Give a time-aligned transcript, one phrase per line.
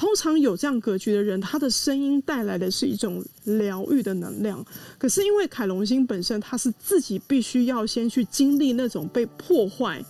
[0.00, 4.64] 通常有这样格局的人，他的声音带来的是一种疗愈的能量。
[4.96, 10.02] 可是因为凯龙星本身，他是自己必须要先去经历那种被破坏。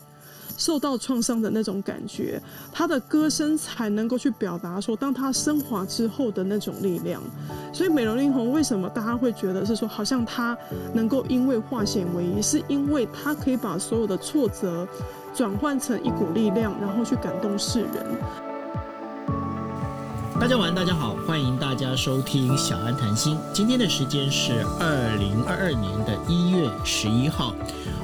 [0.56, 2.40] 受到创伤的那种感觉，
[2.70, 7.20] 他的歌声才能够去表达说，当他升华之后的那种力量。
[7.72, 10.56] 所以美容灵红为什么大家会觉得是说，好像他
[10.94, 14.86] 能够因为化险为夷，是因为他可以把所有的挫折
[15.34, 18.49] 转换成一股力量，然后去感动世人。
[20.40, 23.36] 大家晚，大家好，欢迎大家收听小安谈心。
[23.52, 27.54] 今天的时间是二零二二年的一月十一号。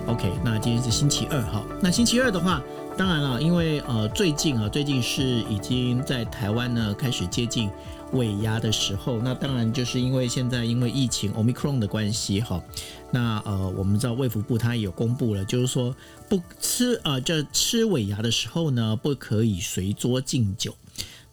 [0.07, 1.65] OK，那今天是星期二哈。
[1.81, 2.63] 那星期二的话，
[2.95, 7.71] 当然了，因为呃最近啊，最近是已经在台湾呢开始接近
[8.13, 9.17] 尾牙的时候。
[9.17, 12.63] 那当然就是因为现在因为疫情 Omicron 的关系哈。
[13.11, 15.97] 那呃我们知道卫福部它也有公布了，就是说
[16.29, 20.77] 不吃啊，就吃尾牙的时候呢，不可以随桌敬酒。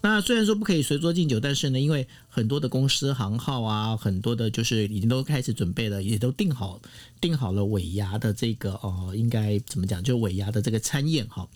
[0.05, 6.81] 那虽然说不可以随桌敬酒，但是呢，因为很多的公司行号啊，很多的就是已经都开始准备了，也都定好
[7.21, 10.03] 定好了尾牙的这个哦，应该怎么讲？
[10.03, 11.47] 就尾牙的这个餐宴哈。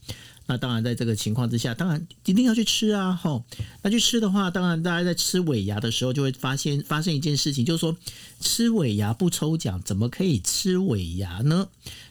[0.46, 3.44] 那当然在这个情况之下，当然一定要去吃啊哈。
[3.82, 7.98] 那去吃的话，当然大家在吃尾牙的时候就会发现发生一件事情，就是说
[8.40, 11.68] 吃尾牙不抽奖，怎么可以吃尾牙呢？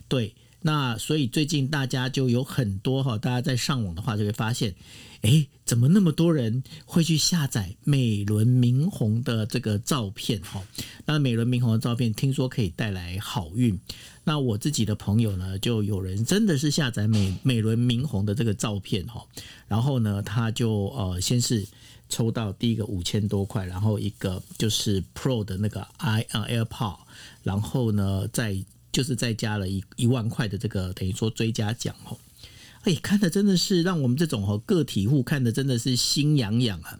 [0.06, 4.74] 对，那所以最近大家就有很多哈，大家在上网的话就会发现。
[5.26, 10.40] 哎，怎么那么多人会去下载美轮明宏的这个照片？
[10.42, 10.62] 哈，
[11.04, 13.76] 那美轮明宏的照片听说可以带来好运。
[14.22, 19.26] 那我自己的朋友呢，就有人真的是下载美美轮明宏的这个照片，哈，
[19.66, 21.66] 然后呢，他就呃，先是
[22.08, 26.98] 抽到第一个五千多块，然后一个就是 Pro 的那个 i 啊 AirPod，
[27.42, 28.56] 然后呢，再
[28.92, 32.16] 就是再加了一一万块的这个等于说追加奖，哈。
[32.86, 36.98] 哎，看的真的是让我们这种哦个体户看的真的是心痒痒啊！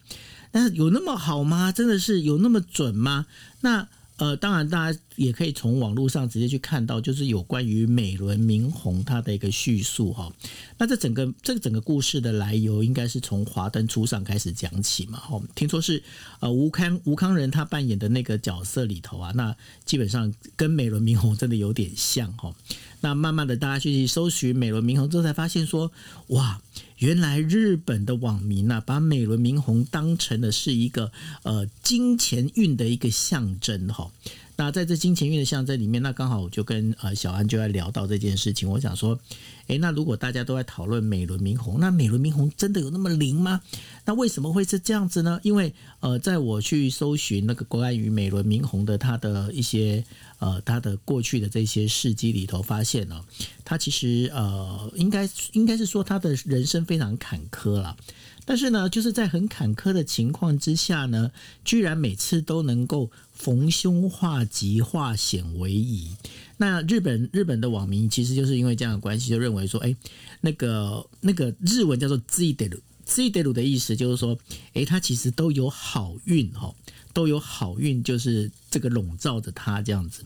[0.53, 1.73] 那有那么好吗？
[1.73, 3.27] 真的是有那么准吗？
[3.63, 3.89] 那。
[4.19, 10.33] 呃，当然，大家也可以从网络上直接去看到，就是有关于美轮明宏他的一个叙述哈。
[10.79, 15.19] 那这整个这个整个故事的来由，应该是从华灯初上开始讲起嘛。
[15.19, 16.03] 哈，听说是
[16.41, 19.55] 呃吴康吴康仁他扮演的那个角色里头啊，那
[19.85, 22.55] 基本上跟美轮明宏真的有点像哈。
[23.01, 25.91] 那慢慢的，大家去搜寻美轮明宏之后，才发现说，
[26.29, 26.61] 哇。
[26.99, 31.13] 原来日本的网民呢，把美轮明宏当成的是一个
[31.43, 34.11] 呃金钱运的一个象征哈。
[34.57, 38.69] 那在这金钱运的象征里面，那刚好我就跟呃小安就在聊到这件事情。
[38.69, 39.19] 我想说，
[39.67, 43.61] 诶，那如果大家都在讨论美轮明宏，那美轮明宏真的有那么灵吗？
[44.05, 45.39] 那为什么会是这样子呢？
[45.43, 50.05] 因为呃，在我去搜寻那个关于美轮明宏的他的一些。
[50.39, 53.25] 呃，他的过去的这些事迹里头，发现呢，
[53.65, 57.97] 他其实呃，应该应该是说他的人生非常坎坷了。
[58.45, 61.33] 但是呢，就是在很坎坷的情况之下呢，
[61.65, 66.17] 居然每次都能够逢凶化吉、化险为夷。
[66.57, 69.95] 那日本日本的网民其实就是因为这样的关系，就认为说，哎，
[70.41, 74.37] 那个那个日文叫做 “z d e r z d e r 的意思就是说，
[74.73, 76.75] 哎，他其实都有好运哦。
[77.13, 80.23] 都有好运，就是这个笼罩着他这样子。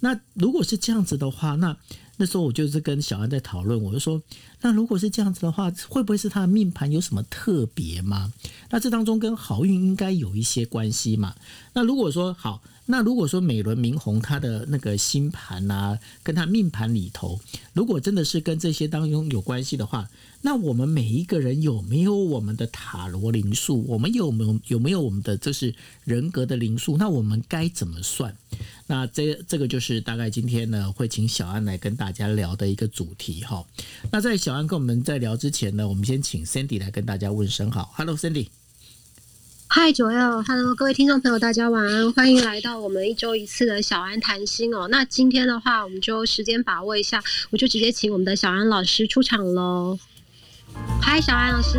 [0.00, 1.74] 那如果是这样子的话，那
[2.18, 4.20] 那时候我就是跟小安在讨论，我就说，
[4.60, 8.32] 那如果是这样子的话，会不会是他的命盘有什么特别吗？
[8.68, 11.34] 那这当中跟好运应该有一些关系嘛？
[11.72, 12.60] 那如果说好。
[12.90, 17.38] 那如果说美轮明宏他的那个星盘啊，跟他命盘里头，
[17.74, 20.08] 如果真的是跟这些当中有关系的话，
[20.40, 23.84] 那我们每一个人有没有我们的塔罗灵数？
[23.88, 26.96] 我们有没有有没有我们的就是人格的灵数？
[26.96, 28.36] 那我们该怎么算？
[28.86, 33.64] 那这这个就是大概今天呢会请小安来跟大家聊的一个主题哈。
[34.12, 38.48] 那在小安跟我们在聊之前呢，我们先请 Cindy 来跟大家问声好，Hello Cindy。
[39.66, 44.88] 嗨，九 L，Hello，各位听众朋友，大家晚安，欢迎来到我们一周一次的小安谈心哦。
[44.88, 49.98] 那今天的话，我们就时间把握一下，我就直接请我们的小安老师出场喽。
[51.00, 51.78] 嗨，小安老师。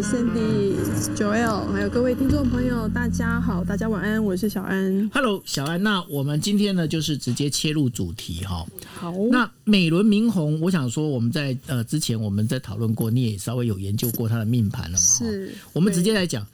[0.00, 0.74] Cindy、
[1.14, 5.10] Joel，还有各位听众朋友，大家好，大家晚安，我是小安。
[5.12, 5.82] Hello，小安。
[5.82, 8.64] 那我们今天呢，就是直接切入主题哈。
[8.94, 9.12] 好。
[9.30, 14.98] 那美轮明宏，我想说，我们在呃之前我们在讨论过，你也稍微有研究过他的命盘了嘛？
[14.98, 15.52] 是。
[15.74, 16.46] 我们直接来讲，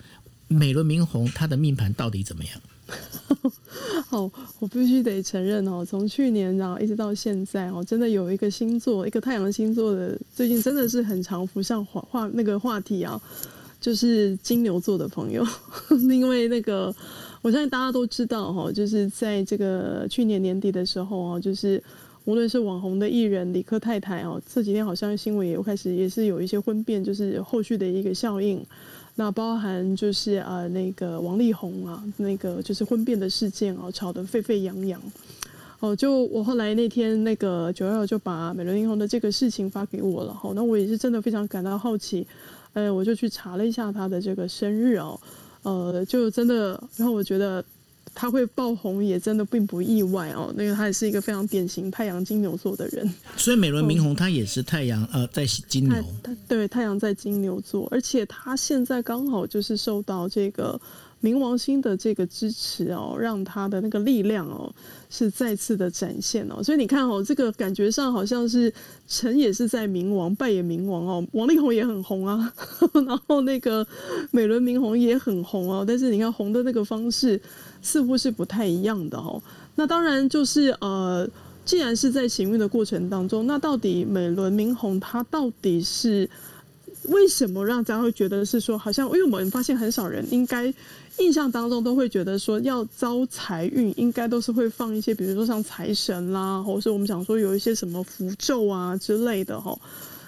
[0.49, 2.55] 美轮明宏他的命盘到底怎么样？
[4.07, 13.21] 好，我必须得承认哦，从去年然后一直到现在哦，真的有一个星座，一个太阳星座的，最近真的是很常浮上话话那个话题啊，
[13.81, 15.45] 就是金牛座的朋友，
[16.11, 16.95] 因为那个
[17.43, 21.83] 我相信大家都知道哈，就是在这个去年年底的时候啊，就是
[22.25, 28.65] 无论是网红的艺人李克太太哦，这几天好像新闻也有开始也是有一些婚变，就是后续的一个效应。
[29.17, 35.01] 那包含就是呃那个王力宏啊，那个就是婚变的事件哦，吵得沸沸扬扬。
[35.81, 42.27] 哦，就我后来那天那个九二就把美伦英红的这个事情发给我了，好，那我也是真的非常感到好奇，
[42.73, 45.21] 呃，我就去查了一下他的这个生日哦，
[45.63, 47.65] 呃，就真的，让我觉得。
[48.15, 53.13] 他会爆红也真的并不意外哦，那个他也是一个非常典型太阳金牛座的人。
[53.37, 56.05] 所以美轮明宏他也是太阳呃在金牛，
[56.49, 60.81] 对太阳在金牛座，而且他现在刚好就是受到这个。
[61.25, 64.71] 冥王星的这个支持哦，让他的那个力量哦
[65.09, 68.71] 是再次的展现哦，所以你看哦，这个感觉上好像是
[69.09, 72.53] 成也是在冥王，败也冥王哦，王力宏也很红啊，
[73.07, 73.87] 然后那个
[74.33, 77.41] 美轮明宏也很红哦，但是你看红的那个方式
[77.81, 79.43] 似乎是不太一样的哦。
[79.77, 81.27] 那当然就是呃，
[81.65, 86.29] 既然是在行运的过程当中，那到底美轮明宏他到底是
[87.09, 90.73] 为什么让大家会觉得是说，好像因为我们发现很少人应该。
[91.19, 99.79] 印象当中都会觉得说要招财运，应该都是会放一些，比如说像财神啦，或者是我们讲说有一些什么符咒啊之类的哈。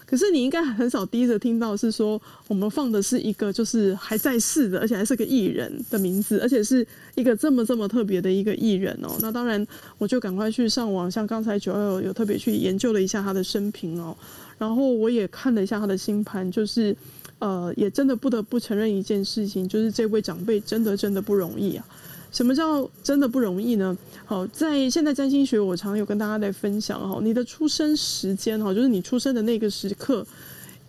[0.06, 6.86] 可是你应该很少第一次听到是说我们放的是一个就是还在世的，而且还是个艺人的名字，而且是
[7.16, 9.08] 一个这么这么特别的一个艺人哦。
[9.20, 9.66] 那当然
[9.98, 14.16] 我就赶快去上网，像刚才九二有特别去研究了一下他的生平哦，
[14.58, 16.96] 然后我也看了一下他的星盘，就是。
[17.38, 21.86] 呃，也真的不得不承认一件事情，就是这位长辈真的真的不容易啊。
[22.32, 23.94] 什么叫真的不容易呢？
[24.24, 30.26] 好，在现在占星学，我常有跟大家来分享哈，你的出生时间哈，就是你出生的那个时刻，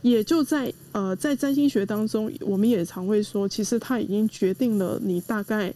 [0.01, 5.73] 也就在呃，在占星学当中，我们也常会说，其实它已经决定了你大概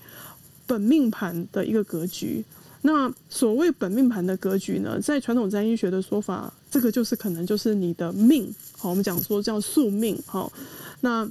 [0.66, 2.42] 本命盘的一个格局。
[2.82, 8.52] 那所谓本命盘的格局呢，在传统占星学的说法，这个就是可能就是你的命。
[8.78, 10.18] 好，我们讲说叫宿命。
[10.26, 10.52] 好，
[11.02, 11.30] 那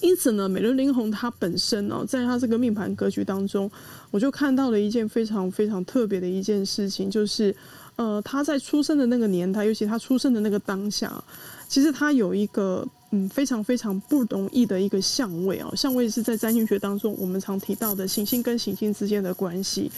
[0.00, 3.70] 因此呢，美轮明宏他本身呢，在他这个命盘格局当中，
[4.10, 7.54] 我就看到了一件非常非常特别的一件事情，就是
[7.96, 11.22] 呃，他在出生的那个年代，尤其他出生的那个当下，
[11.68, 15.70] 其实他有一个嗯非常非常不容易的一个相位啊。
[15.76, 19.90] 相位是在占星学当中我们常提到的行星跟行星之间的关系。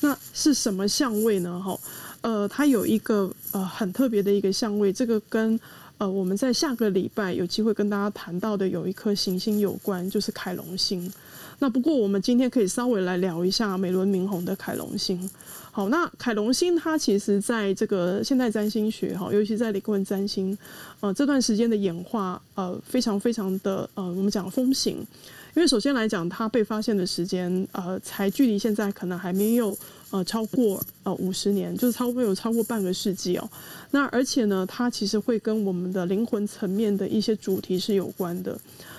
[0.00, 1.60] 那是什么相位呢？
[1.62, 1.78] 哈，
[2.22, 5.58] 呃，它有一个呃很特别的一个相位，这个跟
[5.98, 11.12] 呃我们在下个礼拜有机会跟大家谈到的有一颗行星有关，就是凯龙星。
[11.58, 15.28] 那不过我们今天可以稍微来聊一下美轮明宏的凯龙星。
[15.70, 20.56] 好，那凯龙星它其实在这个现代占星学哈，尤其在李克文占星
[21.00, 25.06] 呃这段时间的演化呃非常非常的呃我们讲风行。
[25.54, 29.76] 因为首先来讲，它被发现的时间，呃，才距离现在可能还没有
[30.10, 33.50] 呃超过呃五十年，就是超过有超过半个世纪哦。
[33.90, 38.56] 那而且呢，它其实会跟我们的灵魂层面的一些主题是有关的。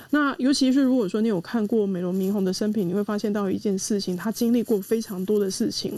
[0.09, 5.98] 那尤其是如果说你有看过美容明红的生平，你会发现到一件事情，他经历过非常多的事情，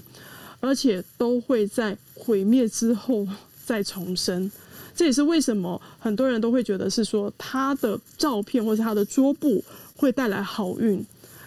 [0.60, 3.28] 而且都会在毁灭之后
[3.66, 4.52] 再重生。
[4.96, 9.64] 这也是为什么很多人都会觉得是说他的照片或者他的桌布。
[9.96, 11.04] 会带来好运，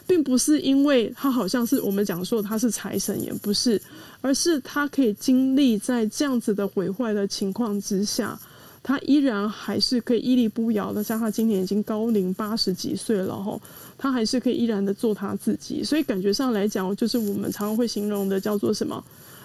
[0.07, 3.81] 并不是因为他好像是我们讲说他是财神，也不是，
[4.21, 8.39] 而是他可以经历在这样子的毁坏的情况之下，
[8.83, 11.03] 他依然还是可以屹立不摇的。
[11.03, 13.61] 像他今年已经高龄八十几岁了哈，
[13.99, 15.83] 他还是可以依然的做他自己。
[15.83, 19.03] 所以感觉上来讲，就是我们常常会形容的叫做什么？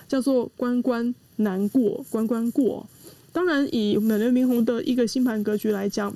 [0.08, 2.86] 叫做关关难过关关过。
[3.34, 6.16] 当然，以美轮明宏的一个星盘格局来讲。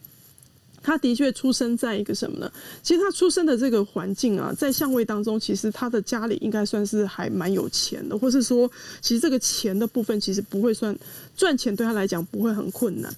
[0.85, 2.51] 他的确出生在一个什么呢？
[2.83, 8.69] 其实他出生的这个环境啊，在相位当中，其实他的家里应该算是还蛮有钱的，或是说，
[9.01, 10.95] 其实这个钱的部分其实不会算
[11.35, 13.11] 赚钱对他来讲不会很困难。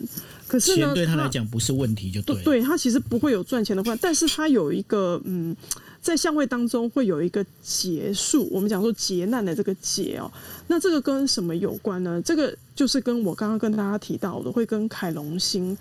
[0.47, 2.41] 可是呢，对他来讲不是问题，就对。
[2.41, 5.53] 对他其实不会有赚钱的话，但是他有一个嗯，
[6.01, 10.31] 在相位当中会有一个劫数，我们讲说劫难的这个劫哦，
[10.67, 12.21] 那这个跟什么有关呢？
[12.23, 15.77] 这个就是跟我刚刚跟大家提到的，会跟凯龙星。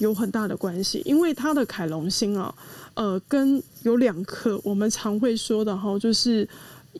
[0.00, 2.52] 有很大的关系，因为它的凯龙星啊，
[2.94, 6.48] 呃，跟有两颗我们常会说的哈，就是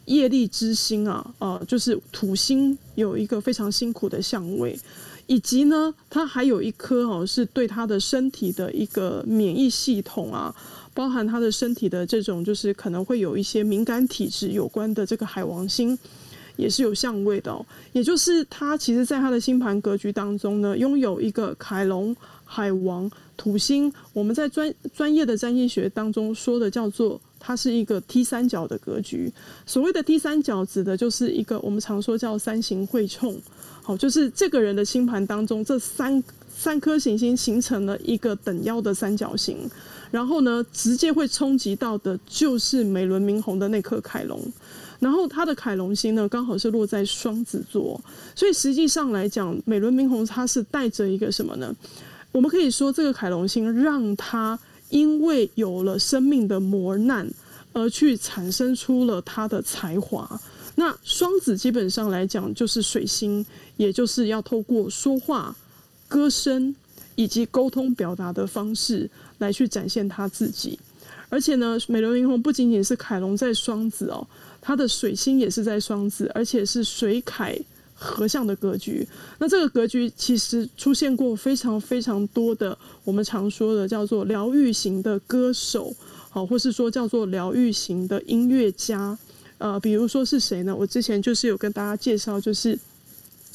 [0.04, 4.78] 业力之星啊，呃，就是土星有一个非常辛苦的相位，
[5.26, 10.54] 以及呢，它还有一颗哦，是对他的身体的一个免疫系统啊，
[10.92, 15.98] 包含他的身体的这种就是可能会有一些敏感体质有关的这个海王星，
[16.60, 22.14] 也是有相位的哦，也就是他其实在他的星盘格局当中呢，拥有一个凯龙。
[22.52, 29.32] 海王土星，我们在专专业的占星学当中说的叫做它是一个 T 三角的格局。
[29.64, 33.40] 所谓的 T 三角，指的就是一个我们常说叫三形会冲。
[33.84, 36.20] 好，就是这个人的星盘当中，这三
[36.52, 39.56] 三颗行星形成了一个等腰的三角形，
[40.10, 44.40] 然后呢，直接会冲击到的就是美轮明宏的那颗凯龙。
[45.00, 48.00] 然后他的凯龙星呢，刚好是落在双子座，
[48.36, 51.74] 所以实际上来讲，美轮明宏他是带着一个什么呢？
[52.32, 54.56] 我们可以说，这个凯龙星让他
[54.90, 57.28] 因为有了生命的磨难，
[57.72, 60.40] 而去产生出了他的才华。
[60.76, 63.44] 那双子基本上来讲就是水星，
[63.76, 65.54] 也就是要透过说话、
[66.08, 66.74] 歌声
[67.16, 70.78] 以及沟通表达的方式来去展现他自己。
[71.28, 74.26] 而且呢，美轮明宏不仅仅是凯龙在双子哦，
[74.60, 77.58] 他的水星也是在双子，而且是水凯
[77.94, 79.06] 合相的格局。
[79.38, 85.94] 那这个格局其实出现过非常非常多的我们常说的叫做疗愈型的歌手，
[86.30, 89.16] 好，或是说叫做疗愈型的音乐家。
[89.58, 90.74] 呃，比如说是谁呢？
[90.74, 92.78] 我之前就是有跟大家介绍，就是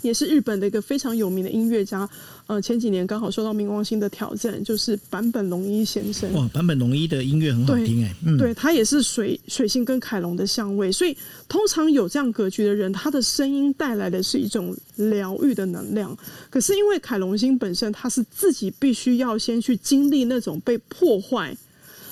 [0.03, 2.07] 也是日本的一个非常有名的音乐家。
[2.47, 6.31] 呃，前几年刚好受到冥王星的挑战，就是坂本龙一先生。
[6.33, 16.15] 哇，坂本龙一的音乐很好听哎，对他也是水水星跟凯龙的相位，所以通常有这样格局的人，他的声音带来的是一种疗愈的能量。
[16.49, 21.55] 可是因为凯龙星本身，他是自己必须要先去经历那种被破坏。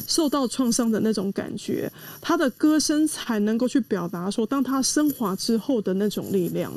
[0.08, 1.92] 受到创伤的那种感觉，
[2.22, 6.72] 他的歌声才能够去表达说，当他升华之后的那种力量。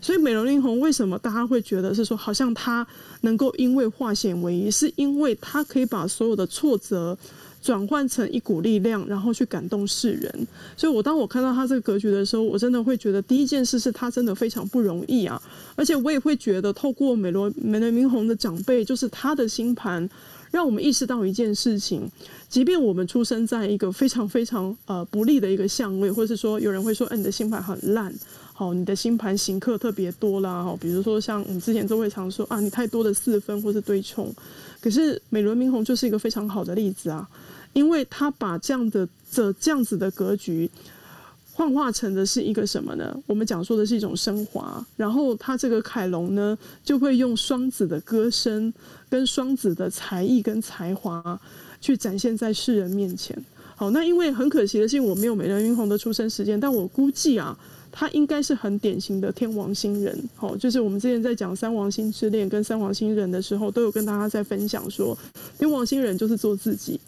[0.00, 2.86] 所以美容灵红为什么大家会觉得是说，好像他
[3.20, 7.16] 能够因为化险为夷，是因为他可以把所有的挫折
[7.62, 10.46] 转换成一股力量，然后去感动世人。
[10.76, 15.40] 所以我当我看到他这个格局的时候，我真的会觉得第一件事是他真的非常不容易啊！
[15.76, 20.10] 而且我也会觉得，透过美罗美罗明红的长辈，就是他的星盘。
[20.52, 22.08] 让我们意识到一件事情，
[22.48, 28.14] 即便我们出生在一个非常非常呃不利的一个相位，或是说有人会说，哎，你的星盘很烂，
[28.52, 34.32] 好，你的星盘行克特别多啦，哈，比如说像我们之前都会常说啊，你太多的四分或是对冲，
[34.80, 37.26] 可是美轮明宏就是一个非常好的例子啊，
[37.72, 40.70] 因为他把这样的这这样子的格局。
[41.54, 43.14] 幻化成的是一个什么呢？
[43.26, 48.72] 我们讲说的是一种升华，然后他这个凯龙呢，就会用双子的歌声
[49.10, 51.38] 跟双子的才艺跟才华
[51.80, 53.36] 去展现在世人面前。
[53.76, 57.56] 好，那因为很可惜的是，我没有美人云红的出生时间，但我估计啊，
[57.90, 60.18] 他应该是很典型的天王星人。
[60.34, 65.16] 好，就是我们之前在讲三王星之恋跟三王星人的时候，都有跟大家在分享说，
[65.58, 66.98] 天王星人就是做自己。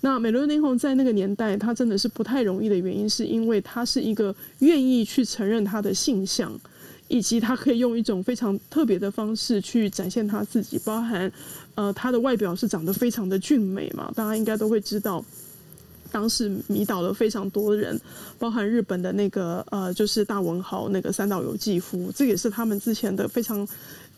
[0.00, 6.52] 那美轮明宏在那个年代，他真的是不太容易的原因，是因为他是一个愿意去承认他的性向，
[7.08, 11.30] 以及他可以用一种非常特别的方式去展现他自己，包含
[11.74, 15.24] 呃他的外表是长得非常的俊美嘛，大家应该都会知道，
[16.12, 18.00] 当时迷倒了非常多人，
[18.38, 23.66] 包含日本的那个呃就是大文豪那个三岛由纪夫，这也是他们之前的非常。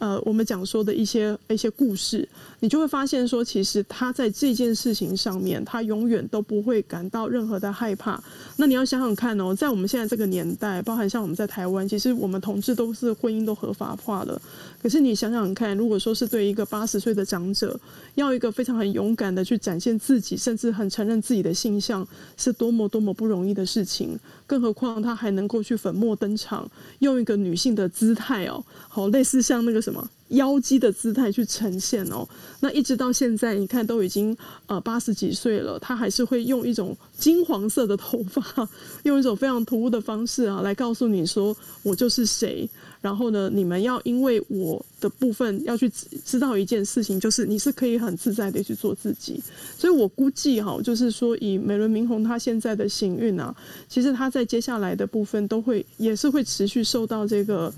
[0.01, 2.27] 呃，我们讲说的一些一些故事，
[2.61, 8.23] 你就会发现说，其实他在这件事情上面，他永远都不会感到任何的害怕。
[8.57, 14.41] 那你要想想看哦，在我们现在这个年代，包含像我们在台湾，其实我们同志都是婚姻都合法化了。
[14.83, 17.79] 可是你想想看，如果说是对一个八十岁的长者，
[18.15, 24.19] 要一个非常很勇敢的去展现自己，甚至很承认自己的性向，是多么多么不容易的事情。
[24.47, 32.29] 更何况他还能够去粉墨登场，用一个女性的姿态哦，好类似像那个什么妖姬的姿态去呈现哦。
[32.61, 38.69] 那一直到现在，你看都已经呃八十几岁了，他还是会用一种金黄色的头发，
[39.05, 42.69] 用一种非常突兀的方式啊，来告诉你说我就是谁。
[43.01, 45.91] 然后呢，你们要因为我的部分要去
[46.23, 49.43] 知道一件事情，就是你是可以很自在的去做自己。
[49.79, 53.57] 所以我估计哈，就是说以美轮明宏他现在的行运啊，
[53.89, 57.73] 其实他在接下来的部分都会也是会持续受到这个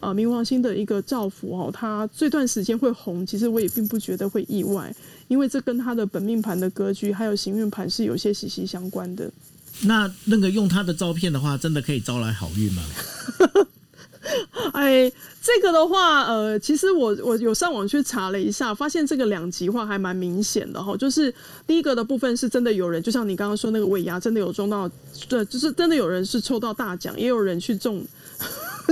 [0.00, 1.70] 呃冥王星的一个造福哦。
[1.72, 4.94] 它这段时间会红，其实我也并不觉得会意外，
[5.28, 9.30] 因为这跟他的本命盘的格局还有行运盘是有些息息相关的。
[9.84, 12.82] 那那个用他的照片的话，真的可以招来好运吗？
[14.74, 15.10] 哎，
[15.42, 20.94] 这个的话，呃，其实我我有上网去查了一下，发现这个两极化还蛮明显的哈。
[20.96, 21.34] 就是
[21.66, 24.88] 第一个的部分是真的有人，就像你刚刚说那个尾牙，真的有中到，
[25.28, 28.04] 对，就是真的有人是抽到大奖，也有人去中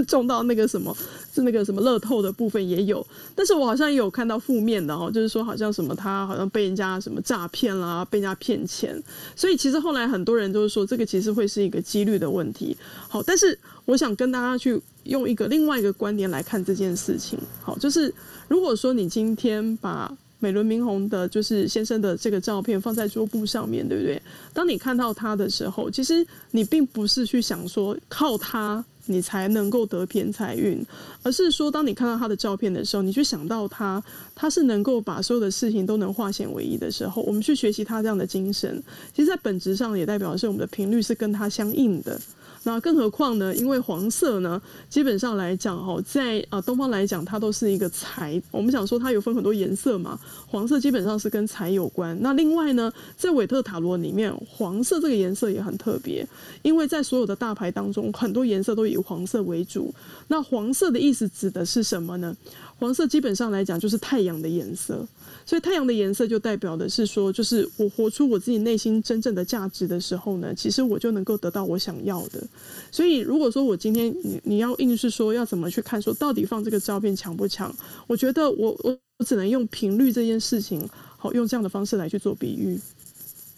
[0.07, 0.97] 中到那个什么，
[1.35, 3.07] 是那个什么乐透的部分也有。
[3.35, 9.03] 但是我好像也有看到负面的哦，就是说好像什么他好像被人家什么诈骗啦，被人家骗钱。
[9.37, 12.77] 所以其实后来很多人都是说，这个其实会是一个几率的问题。
[13.09, 14.81] 好，但是我想跟大家去。
[15.05, 18.13] 用一个另外一个观点来看这件事情，好，就是
[18.47, 24.21] 如果说你今天把美轮明宏的，就是先生的这个照片放在桌布上面，对不对？
[24.53, 30.81] 当你看到他的时候，其实你并不是去想说靠他你才能够得偏财运，
[31.23, 34.03] 而是说当你看到他的照片的时候，你去想到他，
[34.35, 42.21] 他是能够把所有的事情都能化险为夷的时候，我们去学习他这样的精神，其实，在本质上也代表的是我们的频率是跟他相应的。
[42.65, 43.55] 那更何况呢？
[43.55, 48.41] 因为黄色呢，基本上来讲，哈，在啊东方来讲，它都是一个财。
[48.51, 52.19] 我们想说，它有分很多颜色嘛，黄色基本上是跟财有关。
[52.21, 56.27] 那另外呢，在韦特塔罗里面，黄色这个颜色也很特别，
[56.63, 59.95] 因为在所有的大牌当中，很多颜色都以黄色为主。
[60.27, 62.37] 那黄色的意思指的是什么呢？
[62.79, 65.07] 黄色基本上来讲就是太阳的颜色。
[65.49, 72.47] 所以太阳的颜色就代表的是说，就是我活出我自己内心真正的价值的时候呢，其实我就能够得到我想要的。
[72.93, 77.75] 所以如果说我今天你你要硬是说要怎么去看，说到底放这个照片强不强？
[78.07, 80.87] 我觉得我我我只能用频率这件事情，
[81.17, 82.79] 好用这样的方式来去做比喻。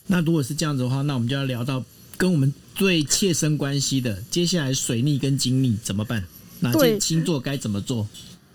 [0.06, 1.85] 那如果是这样子的话，那我们就要聊到
[2.16, 6.25] 跟我们最切身关系的，接下来水逆跟金逆怎么办？
[6.61, 8.06] 哪些星座该怎么做？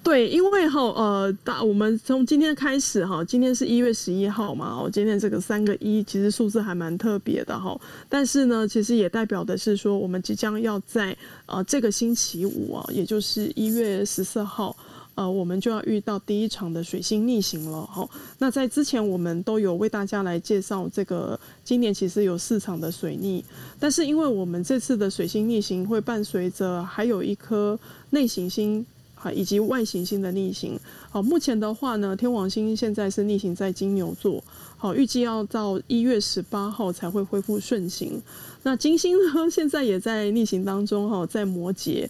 [0.05, 7.75] 对，因为哈呃，大我们从今天开始哈，今天是一月十一号嘛，哦，今天这个三个一其实数字还蛮特别的哈，
[8.07, 14.77] 但是呢，其实也代表的是说，我们即将要在呃这个星期五啊，也就是一月十四号，
[15.15, 18.07] 呃，我们就要遇到第一场的水星逆行了哈。
[18.37, 23.43] 那在之前我们都有为大家来介绍这个今年其实有四场的水逆，
[23.79, 27.79] 但是因为我们这次的水星逆行会伴随着还有一颗
[28.11, 28.85] 内行星。
[29.31, 30.79] 以及外行星的逆行，
[31.09, 34.43] 好，目前的话呢，天王星现在是逆行在金牛座，
[34.77, 38.21] 好，预计要到一月十八号才会恢复顺行。
[38.63, 42.07] 那金星呢， 现在也在逆行当中，哈，在摩羯，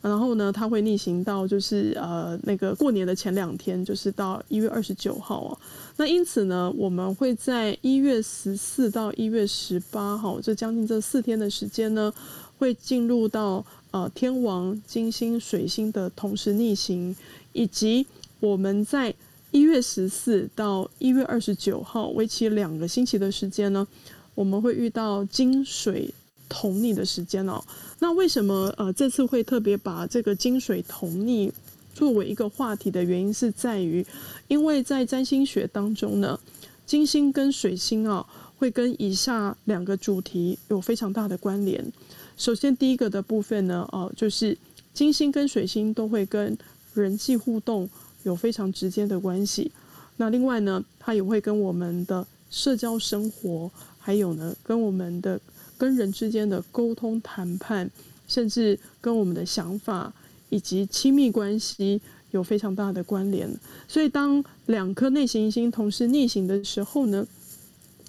[0.00, 5.58] 然后呢，它会逆行到就是呃那个过年的前两天，就是到一月二十九号啊。
[5.96, 12.12] 那因此呢，我们会在一月十四到一月十八号这将近这四天的时间呢，
[12.58, 13.64] 会进入到。
[13.96, 17.16] 呃，天王、金星、水星的同时逆行，
[17.54, 18.06] 以及
[18.40, 19.14] 我们在
[19.50, 23.88] 一月十四到一月二十九号为期两个星期的时间呢，
[24.34, 26.12] 我们会遇到金水
[26.46, 27.64] 同逆的时间哦。
[27.98, 31.50] 那为什么呃这次会特别把这个金水同逆
[31.94, 34.04] 作为一个话题的原因，是在于，
[34.46, 36.38] 因为在占星学当中呢，
[36.84, 38.26] 金星跟水星啊，
[38.58, 41.90] 会跟以下两个主题有非常大的关联。
[42.36, 44.56] 首先，第一个的部分呢，哦，就是
[44.92, 46.56] 金星跟水星都会跟
[46.94, 47.88] 人际互动
[48.24, 49.72] 有非常直接的关系。
[50.18, 55.40] 那另外呢，它也会跟我们的社交生活，还有呢，跟我们的
[55.78, 57.90] 跟人之间的沟通谈判，
[58.28, 60.12] 甚至跟我们的想法
[60.50, 62.00] 以及亲密关系
[62.32, 63.50] 有非常大的关联。
[63.88, 67.26] 所以，当两颗内行星同时逆行的时候呢？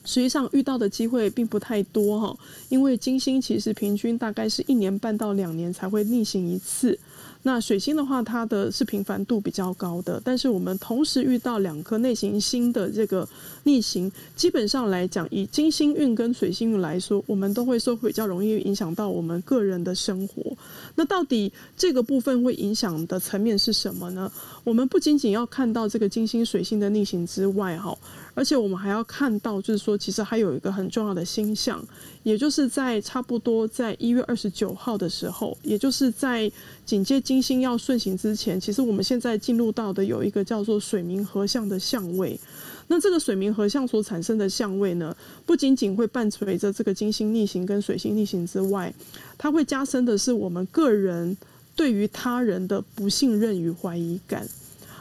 [0.07, 2.37] 实际上遇到的机会并不太多哈，
[2.69, 6.97] 因为金星其实平均大概是一年半到两年才会逆行一次。
[7.43, 13.27] 那水星的话，它的是频繁度比较高的，但是我们同时遇到两颗内行星的这个
[13.63, 20.43] 逆行，基本上来讲，以金星运跟水星运来说，我们都会说比较容易影响到我们个人的生活。
[20.95, 24.29] 那到底这个部分会影响的层面是什么呢？
[24.67, 27.97] 我们不仅仅要看到这个金星水星的逆行之外，哈，
[28.33, 31.81] 而且我们还要看到，就是说，其实还有一个很重要的星象，
[32.21, 36.51] 也就是在差不多在一月二十九号的时候，也就是在
[36.85, 42.37] 紧接金星要顺行之前，其实我们现在进入到的有一个叫做水明合相的相位。
[42.89, 48.93] 那这个水明合相所产生的相位呢，不仅仅会伴随着这个金星逆行跟水星逆行之外，
[49.37, 51.37] 它会加深的是我们个人。
[51.77, 54.45] 对于他人的不信任与怀疑感，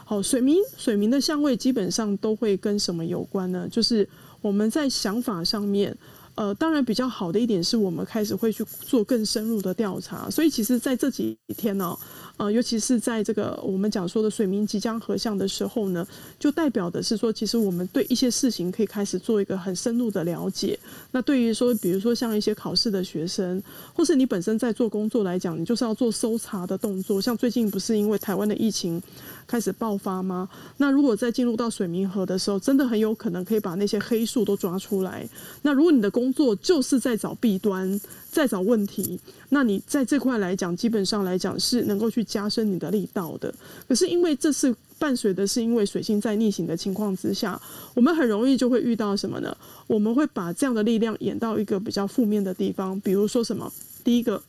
[0.04, 3.66] 好，水明水明的相位基本上都会跟什么有关呢？
[3.68, 4.08] 就是
[4.40, 5.96] 我们在想法上面。
[6.36, 11.96] 呃，当然比较好的一点是我们开始会去做更深入的调查，所以其实在这几天呢，
[12.36, 16.06] 呃，尤其是在这个我们讲说的水明即将合相的时候呢，
[16.38, 20.78] 就代表的是说，其实我们对一些事情可以开始做一个很深入的了解。
[21.10, 23.62] 那对于说，比如说像一些考试的学生，
[23.94, 27.20] 或是你本身在做工作来讲，你就是要做搜查的动作。
[27.20, 29.02] 像最近不是因为台湾的疫情。
[29.46, 30.48] 开始爆发吗？
[30.78, 35.28] 那如果在进入到水明河的时候，真的很有可能可以把那些黑数都抓出来。
[35.62, 43.54] 那如果你的工作就是在找弊端，在找问题，那你在这块来讲，基本上来讲是能够去加深你的力道的。
[43.88, 47.60] 可是因为这次伴随的是因为水星在逆行的情况之下，
[47.94, 49.56] 我们很容易就会遇到什么呢？
[49.86, 53.72] 我们会把这样的力量演到一个比较负面的地方，比如说什么？
[54.02, 54.42] 第一个，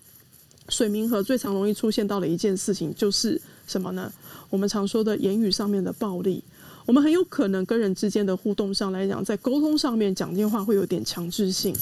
[0.69, 4.11] 水明河最常容易出现到的一件事情就是什么呢？
[4.49, 6.43] 我们常说的言语上面的暴力，
[6.85, 11.75] 我们很有可能跟人之间的互动上来讲，在沟通上面讲电话会有点强制性，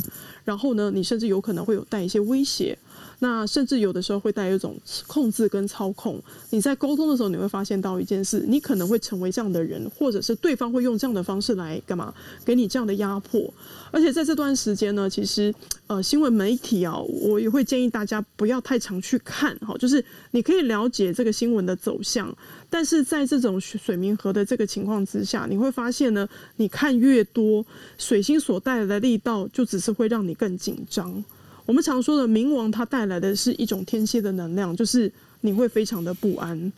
[0.44, 2.78] 然后呢，你甚至有可能会有带一些威胁。
[3.20, 4.76] 那甚至有的时候会带有一种
[5.08, 6.22] 控制跟操控。
[6.50, 13.54] 你在沟通的时候，你会发现到一件事，你可能会成为这样的人，或者是对方会用这样的方式来干嘛，给你这样的压迫。
[13.92, 15.54] 而且在这段时间呢，其实
[15.88, 22.36] 呃，新闻媒体啊，我也会建议大家不要太常去看哈，就是你可以了解这个新闻的走向，
[22.70, 27.66] 但是在这种水明河的这个情况之下，你会发现呢，你看越多，
[27.98, 31.24] 水星所带来的力道，就只是会让你更紧张。
[31.66, 36.72] 我们常说的冥王，它带来的是一种天蝎的能量，就是你会非常的不安。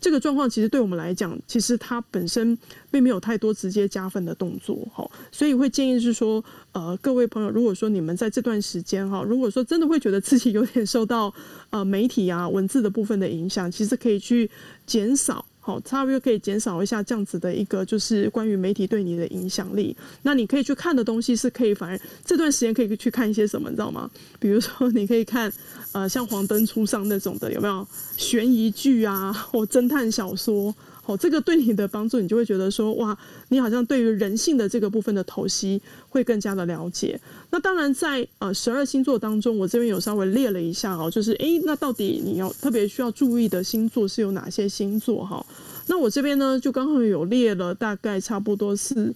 [0.00, 2.58] 这个状况其实对我们来讲，其实它本身
[2.90, 5.08] 并没有太多直接加分的动作，哈。
[5.30, 11.32] 所以会建议是说，呃，各位朋友，如果说你们在这段时间哈，如果说真的会觉得自己有点受到
[11.70, 14.50] 呃媒体啊文字的部分的影响，其实可以去
[14.84, 15.46] 减少。
[15.64, 19.96] 好，差不多可以减少一下这样子的一个，就是关于媒体对你的影响力。
[20.22, 24.10] 那你可以去看的东西是可以，反而这段时间可以去看一些什么，你知道吗？
[24.40, 25.52] 比如说，你可以看
[25.92, 30.74] 呃，像《黄灯初上》那种的，有没有悬疑剧啊，或侦探小说？
[31.04, 37.20] 哦，这个对你的帮助，你就会觉得说，哇，你好像对于人性的这个部分的剖析会更加的了解。
[37.50, 45.44] 那当然，在呃十二星座当中，我这边有稍微列了一下哦，就是诶，那到底你要特别需要注意的星座是有哪些星座哈？
[45.88, 49.12] 那我这边呢，就刚好有列了，大概差不多是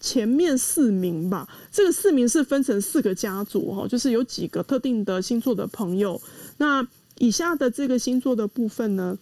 [0.00, 1.46] 前面四名吧。
[1.70, 6.18] 这个四名是分成四个家族哈，就是有几个特定的星座的朋友。
[6.56, 6.88] 那
[7.18, 9.18] 以下的这个星座的部分呢？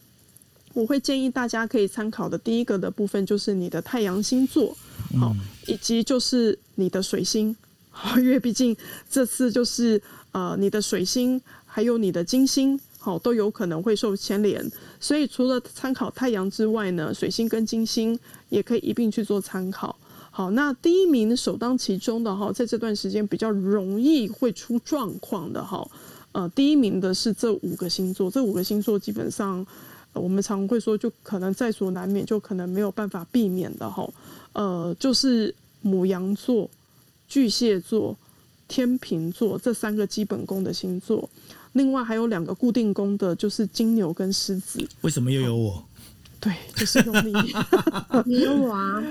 [0.77, 4.77] 我会建议大家可以参考的第一个的部分就是你的太阳星座，
[5.19, 5.35] 好，
[5.65, 7.55] 以及就是你的水星，
[8.17, 8.77] 因为毕竟
[9.09, 9.99] 这次就是
[10.33, 14.63] 呃你的水星还有你的金星，好都有可能会受牵连，
[14.99, 19.97] 所以除了参考太阳之外呢，水星跟金星也可以一并去做参考。
[20.29, 25.89] 好，那第一名首当其冲的哈，在这段时间比较容易会出状况的哈，
[26.33, 29.65] 呃，第一名的是这五个星座，这五个星座基本上。
[30.13, 34.07] 我们常会说，就可能在所难免，就可能没有办法避免的哈。
[34.53, 36.69] 呃，就是母羊座、
[37.27, 38.17] 巨蟹座、
[38.67, 41.29] 天秤座这三个基本宫的星座，
[41.73, 44.83] 另外还有两个固定宫的，就是金牛跟狮子。
[45.01, 45.83] 为什么又有我？
[46.39, 47.33] 对，就是用你
[48.25, 49.03] 你有我啊？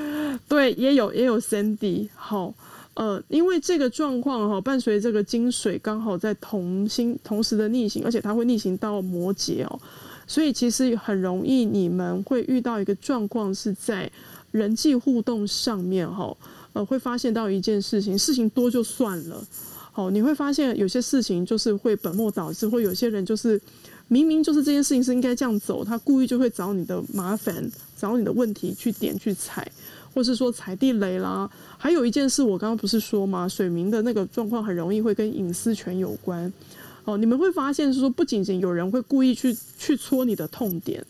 [0.48, 2.08] 对，也有也有 Cindy。
[2.14, 2.54] 好，
[2.94, 9.80] 呃，因为这个状况哈，伴随这个金水刚好在同星同时的逆行，而且它会逆行到摩羯哦。
[10.26, 14.10] 所以其实很容易，你们会遇到一个状况，是在
[14.50, 16.36] 人际互动上面，哈，
[16.72, 19.42] 呃，会发现到一件事情，事情多就算了，
[19.92, 23.60] 好，你会发现有些事情就是会本末倒置，或有些人就是
[24.08, 29.70] 明明就是这件事情是应该这样走，他故意就会找你的麻烦，找你的问题去点去踩，
[30.14, 31.50] 或是说踩地雷啦。
[31.78, 33.48] 还有一件事，我刚刚不是说吗？
[33.48, 36.52] 水明的那个状况很容易会跟隐私权有关。
[37.06, 41.02] 哦，你们会发现是说，不仅仅有人会故意去去戳你的痛点，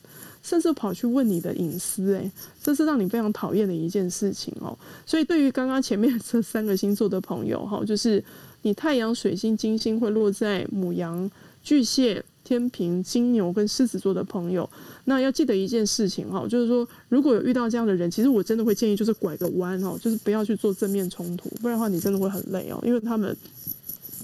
[0.43, 2.31] 甚至跑去问你的隐私，诶，
[2.61, 4.77] 这是让你非常讨厌的一件事情哦。
[5.07, 8.23] 所以，对于刚刚前面这三个星座的朋友，哈，就是
[8.61, 11.29] 你太阳、水星、金星会落在母羊、
[11.63, 14.69] 巨蟹、天平、金牛跟狮子座的朋友，
[15.05, 23.35] 那要记得一件事情哈，就是说，如果有遇到这样的人，其实我真的会建议就是拐个弯哦，就是不要去做正面冲突，不然的话你真的会很累哦，因为他们。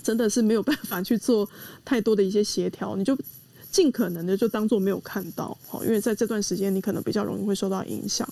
[0.04, 1.50] 真的是没有办法去做
[1.86, 3.18] 太多的一些协调，你就
[3.72, 8.28] 尽可能的就当做没有看到，好，因为在这段时间你可能比较容易会受到影响。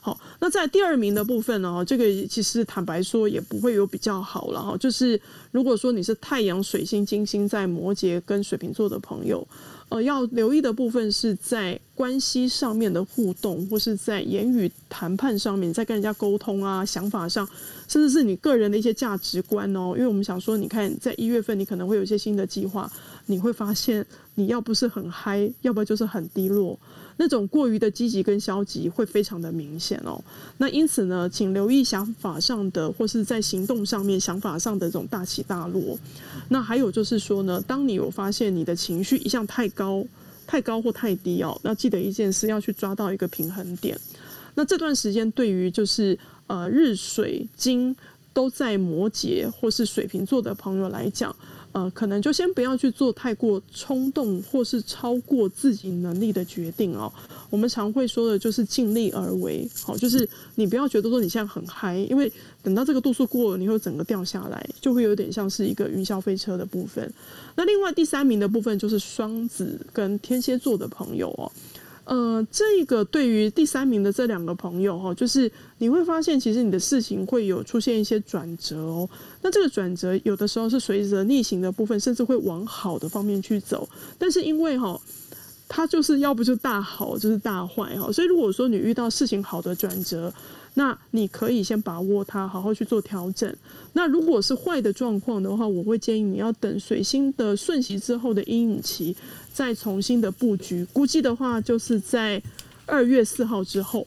[0.00, 9.44] 好，那在第二名的部分呢，这个其实坦白说也不会有比较好了哈，就是如果说你是太阳、水星、金星在摩羯跟水瓶座的朋友。
[9.88, 17.48] 呃，要留意的部分是在关系上面的互动，或是在言语谈判上面，在跟人家沟通啊，想法上，
[17.86, 19.94] 甚至是你个人的一些价值观哦。
[19.96, 22.90] 因为我们想说，你看在一月份，你可能会有一些新的计划，
[23.26, 26.76] 你会发现你要不是很嗨，要不就是很低落。
[27.18, 30.22] 那种过于的积极跟消极会非常的明显哦。
[30.58, 35.98] 那因此呢，请留意想法上的或是在行动上面想法上的这种大起大落。
[36.48, 40.04] 那还有就是说呢，当你有发现你的情绪一向太高、
[40.46, 43.98] 太高或太低哦，那记得一件事，要去抓到一个平衡点。
[44.54, 47.94] 那这段时间对于就是呃日水金
[48.32, 51.34] 都在摩羯或是水瓶座的朋友来讲。
[51.76, 57.12] 呃，可能就先不要去做太过冲动或是超过自己能力的决定哦。
[57.50, 67.12] 我们常会说的就是尽力而为，好，就是你不要觉得说你现在很嗨，因为等到这个度数过了，你会整个掉下来，就会有点像是一个云霄飞车的部分。
[67.56, 71.52] 那另外第三名的部分就是双子跟天蝎座的朋友哦。
[72.06, 79.08] 呃，这个对于第三名的这两个朋友哈，就是你会发现，其实你的事情会有出现一些转折哦。
[79.42, 83.88] 那这个转折有的时候是随着逆行的部分，甚至会往好的方面去走。
[84.16, 84.96] 但是因为哈，
[85.66, 88.12] 它就是要不就大好，就是大坏哈。
[88.12, 90.32] 所以如果说你遇到事情好的转折，
[90.78, 93.50] 那你可以先把握它，好好去做调整。
[93.94, 99.16] 那如果是坏的状况的话，我会建议你要等水星的顺袭之后的阴影期。
[99.54, 102.42] 再重新的布局，估计的话就是在
[102.84, 104.06] 二月四号之后。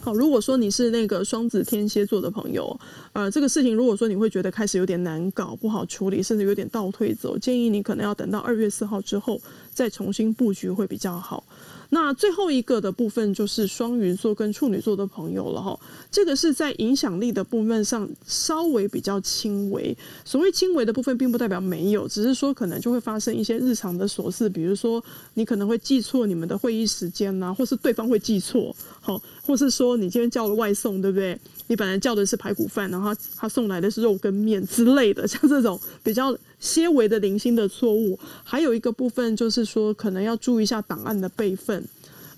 [0.00, 2.80] 好，如果说你是那个双子天蝎座的朋友，
[3.12, 9.38] 呃，这个事情如果说你会觉得开始有点难搞，不好处理，甚至有点倒退走，建议你可能要等到二月四号之后
[9.70, 11.44] 再重新布局会比较好。
[11.90, 15.78] 那最后一个的部分就是双鱼座跟处女座的朋友了哈，
[16.10, 19.96] 这个是在影响力的部分上稍微比较轻微。
[20.24, 25.02] 所谓轻微的部分，并不代表没有，只是说可能就会发生一些日常的琐事，比如说
[25.34, 31.38] 你可能会记错你们的会议时间呐，或是对方会记错，好，或是说你今天叫了外送，对不对？
[31.68, 38.18] 你本来叫的是排骨饭，然后他送来的是肉跟面之类的，像这种比较些微的零星的错误。
[38.44, 41.84] 还有一个部分就是说，可能要注意一下档案的备份。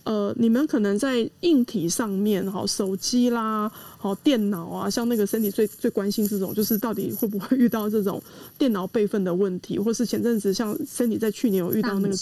[0.04, 8.22] 呃，你们可能在硬体上面，哈，手机啦，好电脑啊，像那个身体最最关心这种，就是到底会不会遇到这种
[8.56, 12.16] 电脑备份的问题，或是前阵子像身体在去年有遇到那个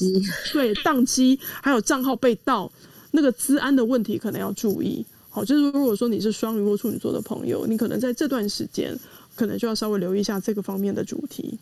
[0.53, 2.69] 对宕机，还有账号被盗，
[3.13, 5.07] 那个治安的问题可能要注意。
[5.37, 8.99] 好，就是如果说你是双鱼或处女座的朋友，你可能在这段时间，
[9.35, 11.59] 可能就要稍微留意一下这个方面的主题。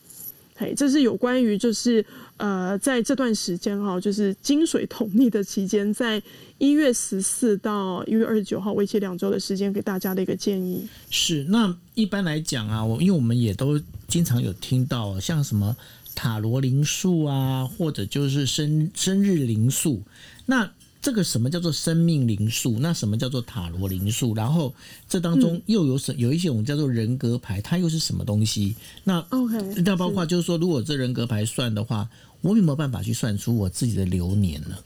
[0.55, 2.07] 嘿，这是有关于就是
[2.37, 6.23] 呃，在这段时间哈，就是金水同逆的期间，在
[6.59, 10.89] 一月十四到一月二十九号，为期两周的时间，给大家的一个建议。
[11.11, 15.77] 是，那一般来讲啊，我因为我们也都经常有听到像什么
[16.15, 20.01] 塔罗灵数啊，或者就是生生日灵数，
[20.47, 20.71] 那。
[21.05, 22.79] 这个什么叫做生命灵数？
[22.79, 24.35] 那什么叫做塔罗灵数？
[24.35, 24.73] 然后
[25.07, 28.75] 这当中又有什有一些我们叫做人格牌，它又是什么东西？
[29.05, 32.09] 那 OK，那包括就是说，如果这人格牌算的话，
[32.41, 34.79] 我有没有办法去算出我自己的流年呢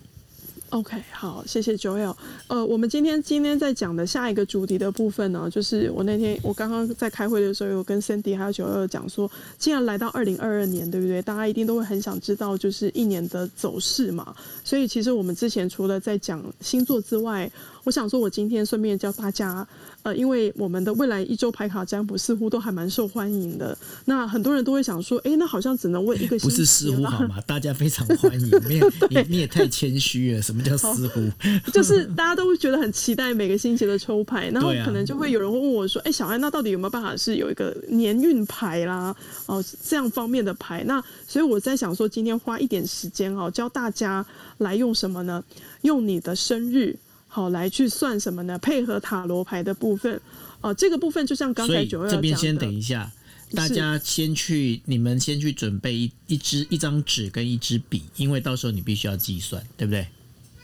[0.71, 2.15] ？OK，好，谢谢 Joel。
[2.47, 11.23] 呃，我们今天今天在讲的下一个主题的部分呢，就是我那天我刚刚在开会的时候，有跟 Cindy 还有 Joel 讲说，既然来到二零二二年，对不对？
[11.23, 14.35] 大家一定都会很想知道，就是一年的走势嘛。
[14.63, 17.51] 所以其实我们之前除了在讲星座之外，
[17.85, 19.67] 我想说，我今天顺便教大家。
[20.05, 27.41] 呃，因为我们的未来一周牌卡占卜似乎都还蛮受欢迎的，那很多人都会想说，哎，那好像只能问一个不是似乎好吗？
[27.47, 30.41] 大家非常欢迎， 你你你也太谦虚了。
[30.41, 31.31] 什么叫似乎？
[31.73, 39.15] 就是大家都会觉得很期待每个星期的抽牌，然后可能就会有人会问我说，哎，小安，那到底有没有办法是有一个年运牌啦？
[39.47, 40.85] 哦，这样方面的牌？
[40.85, 44.25] 那所以我在想说，今天花一点时间哦，教大家
[44.59, 45.43] 来用什么呢？
[45.83, 46.97] 用你的生日。
[47.31, 48.59] 好，来去算什么呢？
[48.59, 50.19] 配合塔罗牌的部分，
[50.63, 53.13] 哦，这个部分就像刚才九二这边先等一下，
[53.53, 60.07] 大家先去，你们先去准备一一支一张纸跟一支笔，因为到时候你必须要计算，对不对？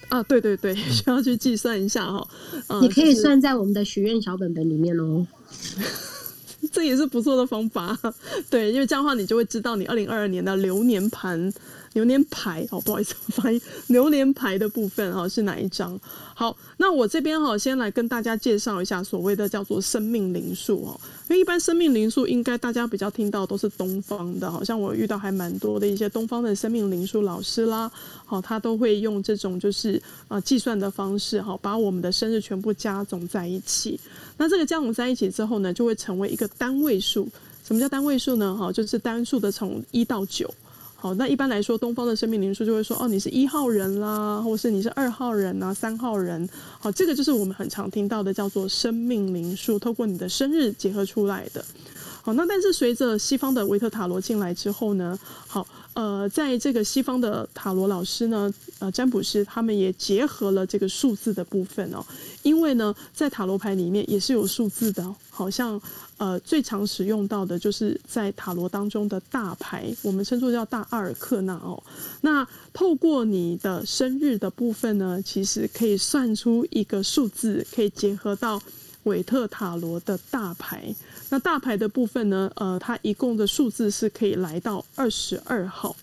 [0.09, 2.27] 啊，对对对， 需要去计算一下哈。
[2.81, 5.27] 你可以算在我们的许愿小本本里面哦，
[6.73, 7.99] 这也是不错的方法。
[8.51, 11.53] 对，因为这样的话，你就会知道你二零二二年的流年盘。
[11.95, 15.99] 流年牌哦，不好意思，发音流年牌的部分哈是哪一张？
[16.35, 27.91] 好，那我这边哈先来跟大家介绍一下所谓的叫做生命灵数哦，因为一般生命灵数应该大家比较听到都是东方的，好像我遇到还蛮多的一些东方的生命灵数老师啦，
[28.27, 33.99] 好，他都会用这种就是呃计算的方式哈，把我们的生日全部加总在一起，
[34.37, 37.29] 那这个加总在一起之后呢，就会成为一个单位数。
[37.67, 38.55] 什么叫单位数呢？
[38.55, 40.53] 哈，就是单数的从一到九。
[41.05, 46.49] 好，那一般来说，东方的生命灵数就会说，哦，你是一号人啦，或是你是二号人啊，三号人。
[46.81, 51.63] 好，这个就是我们很常听到的，叫做生命灵数，透过你的生日结合出来的。
[52.23, 62.03] 好，那但是随着西方的维特塔罗进来之后呢，好，呃，在这个西方的塔罗老师呢，呃，占卜师他们也结合了这个数字的部分哦，
[62.45, 65.81] 因为呢，在塔罗牌里面也是有数字的，好像。
[66.17, 71.83] 呃，最常使用到的就是在塔罗当中的大牌，我们称作叫大阿尔克纳哦。
[72.21, 78.63] 那透过你的生日的部分呢，其实可以算出一个数字，可以结合到
[79.03, 80.95] 韦特塔罗的大牌。
[81.31, 85.97] 那大牌的部分呢，呃，它一共的数字是可以来到二十二号。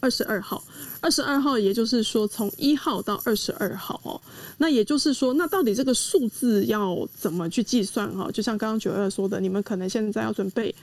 [0.00, 0.62] 二十二号，
[1.04, 4.18] 二十二号，也就是说从一号到二十二号哦。
[4.56, 8.30] 那也就是说，那到底这个数字要怎么去计算哈？
[8.32, 10.74] 就像刚刚九二说的，你们可能现在要准备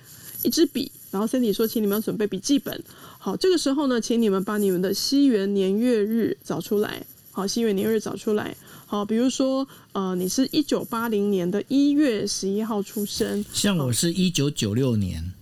[0.43, 2.83] 一支笔，然后 Cindy 说，请你们要准备笔记本。
[3.17, 7.03] 好，这个时候呢，请你们把你们的西元年月日找出来。
[7.31, 8.55] 好，西元年月日找出来。
[8.85, 15.33] 好，比如说，呃，你是一九八零年的一月十一号出生，像我是一九九六年，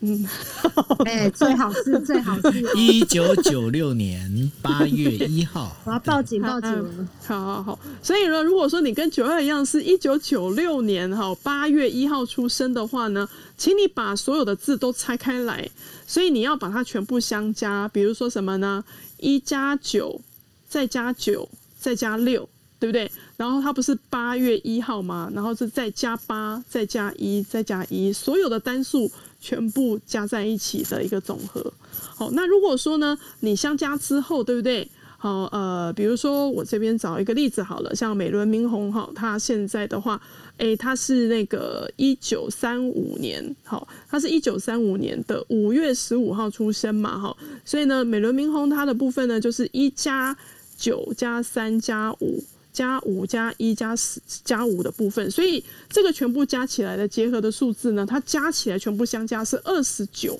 [0.00, 0.24] 嗯，
[1.04, 7.08] 哎，最好是最好是一九九六年八月一号， 我要报警报警嗯。
[7.26, 15.68] 好好好，所以呢，如果说你跟九二一样是一九九六年哈八月一号出生的话呢，请你把所有的字都拆开来，
[16.06, 18.84] 所以你要把它全部相加，比如说什么呢？
[19.18, 20.20] 一加九，
[20.68, 23.10] 再加九，再加六，对不对？
[23.36, 25.28] 然后它不是八月一号吗？
[25.34, 31.72] 然后是再加八，再加一，再加一，所有的单数全部加在一起的一个总和。
[31.90, 34.88] 好，那如果说呢，你相加之后，对不对？
[35.20, 40.20] 好，呃，比如说我这边找一个例子好了，像美伦明宏哈，他现在的话，
[40.58, 50.36] 诶，他是那个一九三五年，好，他是一九三五年的五月十五号出生嘛，哈，所以呢，美伦明宏他的部分呢，就是一加
[50.76, 52.40] 九加三加五
[52.78, 60.38] 加五加一加十加五的部分，所以这个全部加起来的结合的数字呢，它加起来全部相加是二十九，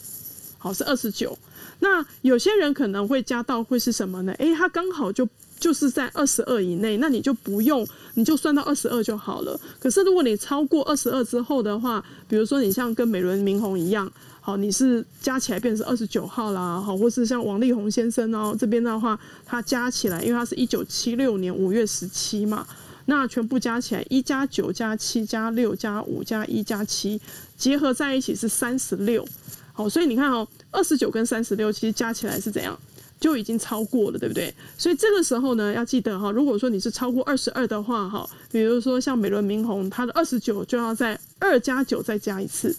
[0.57, 1.37] 好，是二十九。
[1.81, 4.33] 那有些人可能会加到会是什么呢？
[4.35, 9.59] 诶，它刚好就就是在二十二以内，那你就不用，你就算到二十二就好了。
[9.79, 22.67] 可是如果你超过二十二之后的话，比如说你像跟美伦明宏一样，好，你是加起来变成二十九号啦，好，或是像王力宏先生哦这边的话，他加起来，因为他是一九七六年五月十七嘛，
[23.07, 27.21] 那全部加起来一加九加七加六加五加一加七，
[27.57, 29.27] 结合在一起是三十六。
[29.73, 32.77] 好，所以你看哦，二十九跟三十六其实加起来是怎样，
[33.21, 34.55] 就已经超过了，对不对？
[34.77, 42.75] 所以这个时候呢，要记得哈，如果说你是超过二十二的话，哈，比如说像美轮明宏，他的二十九就要在二加九再加一次，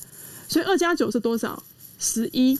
[0.47, 1.61] 所以二加九是多少？
[1.99, 2.57] 十一。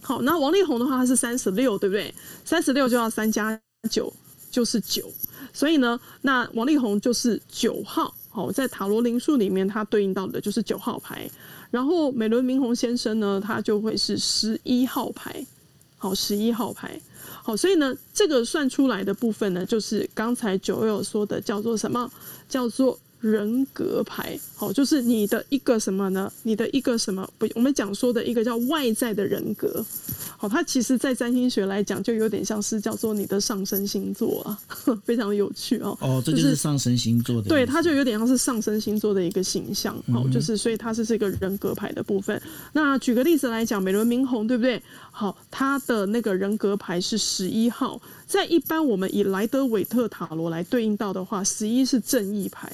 [0.00, 2.12] 好，那王力宏的话，他是三十六，对不对？
[2.44, 3.56] 三十六就要三加
[3.88, 4.12] 九
[4.50, 5.08] 就是九，
[5.52, 8.12] 所以呢，那王力宏就是九号。
[8.28, 11.30] 好，在塔罗灵数里面，它对应到的就是九号牌。
[11.70, 15.44] 然后美轮明宏先生呢，他就会是十一号牌。
[16.02, 17.00] 好，十一号牌。
[17.44, 22.10] 好，所以呢，这个算出来的部分呢，就是刚才九友说的，叫做什么？
[22.48, 24.36] 叫做人格牌。
[24.56, 26.32] 好，就是你的一个什么呢？
[26.42, 27.28] 你的一个什么？
[27.38, 29.84] 不，我们讲说的一个叫外在的人格。
[30.36, 34.58] 好，它其实，在占星学来讲，就有点像是叫做你的上升星座啊，
[35.06, 35.96] 非常有趣哦。
[36.00, 42.40] 哦，这就是上升星座的对，它就有点像是上升星座的一个形象，好、就是所以它是这个人格牌的部分。
[42.72, 44.82] 那举个例子来讲，美轮明宏对不对？
[45.14, 52.72] 好，他的那个人格牌是十一号，在一般我们以莱德韦特塔罗来对应到的话，十一是正义牌。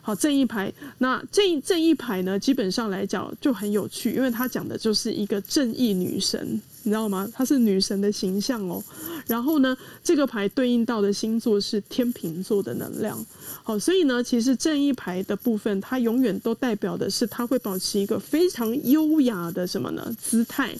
[0.00, 7.30] 好，正义牌，那正正义牌呢，基本上来讲就很有趣，因为它讲的就是一个正义女神，你知道吗？
[7.32, 8.82] 她是女神的形象哦。
[9.28, 13.24] 然后呢，这个牌对应到的星座是天秤座的能量。
[13.62, 20.74] 好，所以呢，其实正义牌的部分，它永远都代表的是它会保持一个非常优雅的什么呢姿态。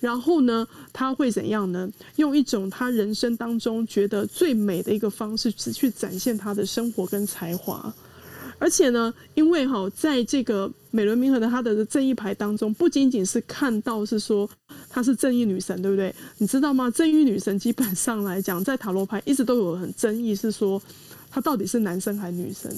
[0.00, 1.90] 然后呢，他会怎样呢？
[2.16, 7.92] 用一种他人生当中觉得最美的一个方式，去展现他的生活跟才华。
[8.58, 14.48] 而且呢，因为哈，在这个美轮明和的他的正义牌当中，不仅仅是看到是说
[14.88, 16.14] 她是正义女神，对不对？
[16.38, 16.90] 你知道吗？
[16.90, 20.80] 正义女神基本上来讲，在塔罗牌一直都有很争议，是说
[21.30, 22.72] 她到底是男生还是女生。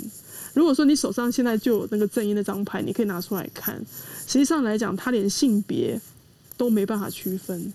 [0.52, 3.76] 如果说你手上现在就有那个正义那张牌，你可以拿出来看。
[4.26, 6.00] 实际上来讲，她连性别
[6.58, 7.72] 都没办法区分。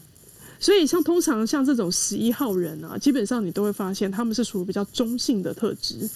[0.59, 6.07] 所以，像通常像这种十一号人啊，基本上你都会发现他们是属于比较中性的特质。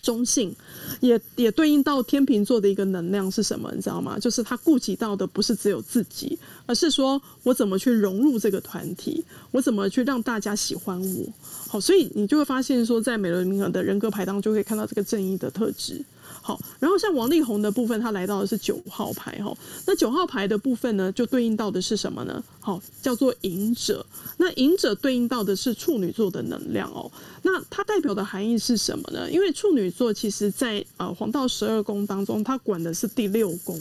[0.00, 0.52] 中性，
[1.00, 3.72] 也也对应到天秤座的一个能量是什么？
[3.72, 4.18] 你知道吗？
[4.18, 11.32] 就是他顾及到的不是只有自己，而是说我怎么去融入这个团体，我怎么去让大家喜欢我。
[11.68, 16.04] 好，所以你就会发现说，在美轮明宏的人格牌当中，就可以看到这个正义的特质。
[16.44, 19.56] 好，然后像王力宏的部分，他来到的是九号牌哈。
[19.86, 22.42] 那九号牌的部分呢，就对应到的是什么呢？
[22.58, 24.04] 好，叫做隐者。
[24.38, 27.08] 那隐者对应到的是处女座的能量哦。
[27.42, 29.30] 那它代表的含义是什么呢？
[29.30, 33.78] 因为处女座其实在呃黄道十二宫当中，它管的是第六宫，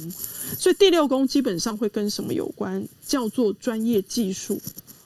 [0.57, 2.87] 所以第六宫基本上会跟什么有关？
[3.03, 4.61] 叫做专业技术。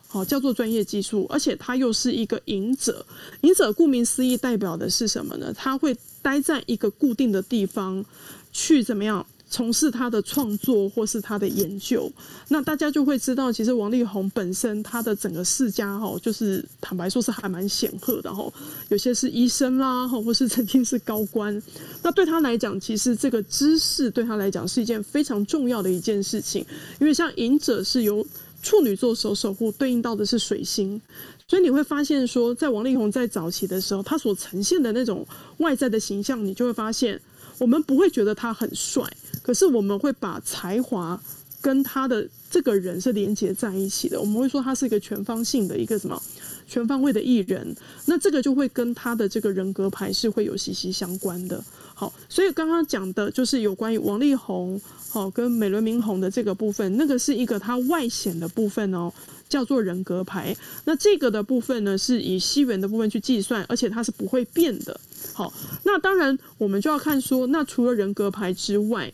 [0.08, 3.06] 好，叫做专业技术，而且它又是一个隐者。
[3.42, 5.54] 隐者顾名思义，代表的是什么呢？
[5.54, 5.94] 他会
[6.26, 8.04] 待在一个固定的地方，
[8.52, 12.12] 去怎么样从事他的创作或是他的研究。
[12.48, 18.52] 那大家就会知道，其实王力宏本身他的整个世家哈，就是坦白说是还蛮显赫的哈。
[18.90, 21.62] 有些是医生啦，哈，或是曾经是高官。
[22.02, 26.66] 那对他来讲，其实这个知识对他来讲是一件非常重要的一件事情，
[27.00, 28.26] 因为像隐者是由
[28.64, 31.00] 处女座守守护对应到的是水星，
[31.48, 35.26] 所以你会发现说，在王力宏在早期的时候，他所呈现的那种
[35.58, 37.22] 外在的形象，你就会发现，
[37.60, 39.04] 我们不会觉得他很帅，
[39.44, 41.22] 可是我们会把才华
[41.62, 46.20] 跟他的这个人是连接在一起的，我们会说他是一个全方性的一个什么
[46.68, 47.76] 全方位的艺人，
[48.08, 51.64] 那这个就会跟他的这个人格牌是会有息息相关的。
[51.94, 54.82] 好，所以刚刚讲的就是有关于王力宏。
[55.14, 59.10] 哦，跟美轮明宏的这个部分，那个是一个他外显的部分哦，
[59.48, 60.56] 叫做人格牌。
[60.86, 65.00] 那这个的部分呢，是以西元的部分去计算，而且它是不会变的。
[65.34, 69.12] 好，那当然我们就要看说，那除了人格牌之外，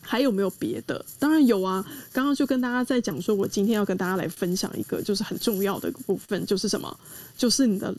[0.00, 1.04] 还有没有别的？
[1.18, 1.84] 当然有啊。
[2.12, 6.98] 刚刚就跟大家在讲说，我今天要跟大家来分享一个，就是很重要的一个部分，就是什么？
[7.36, 7.94] 就是你的。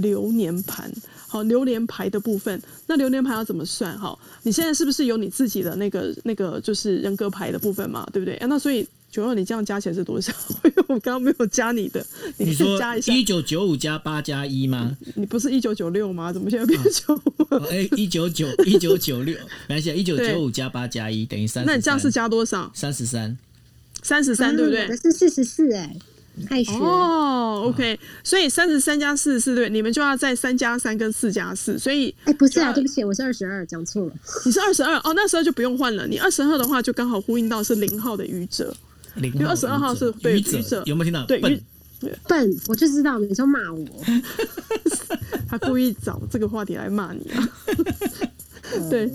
[0.00, 0.90] 流年盘，
[1.26, 3.98] 好，流年牌的部分，那流年牌要怎么算？
[3.98, 8.08] 哈，你现在是不是有你自己的那个那个就是人格牌的部分嘛？
[8.12, 8.34] 对不对？
[8.36, 10.32] 啊，那所以九二你这样加起来是多少？
[10.64, 12.04] 因 为我刚刚没有加你的，
[12.36, 14.96] 你说加一下一九九五加八加一吗？
[15.14, 16.32] 你不是一九九六吗？
[16.32, 17.54] 怎么现在变九五？
[17.70, 19.36] 哎，一九九一九九六，
[19.68, 21.64] 没关系，一九九五加八加一等于三。
[21.64, 22.70] 那你这样是加多少？
[22.74, 23.36] 三十三，
[24.02, 24.86] 三十三，对不对？
[24.96, 25.96] 是四十四，哎。
[26.80, 34.12] 哦，OK，所以三十三加四十四对，你们就要在三加三跟四加四，所以哎，不是啊，对不起，我是二十二，讲错了。
[34.46, 36.06] 你是二十二哦，那时候就不用换了。
[36.06, 38.74] 你二十二的话，就刚好呼应到是零号的愚者，
[39.16, 41.26] 因为二十二号是对愚者，有没有听到？
[41.26, 41.62] 对愚
[42.26, 43.86] 笨，我就知道你就骂我，
[45.46, 47.48] 他故意找这个话题来骂你啊。
[48.88, 49.10] 对，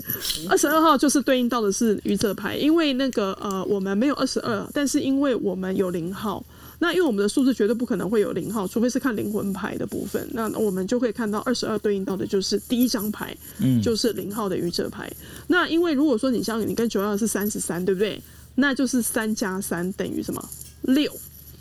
[0.48, 6.44] 二十二号就是对应到的是愚者牌，因为那个呃，我们没有二十二，但是因为我们有零号。
[6.78, 10.28] 那因为我们的数字绝对不可能会有零号，除非是看灵魂牌的部分。
[10.32, 15.10] 那我们就会看到二十二对应到的就是第一张牌，嗯，就是零号的愚者牌。
[15.46, 18.20] 那因为如果说你像你跟九二是三十三，对不对？
[18.54, 20.48] 那就是三加三等于什么？
[20.82, 21.12] 六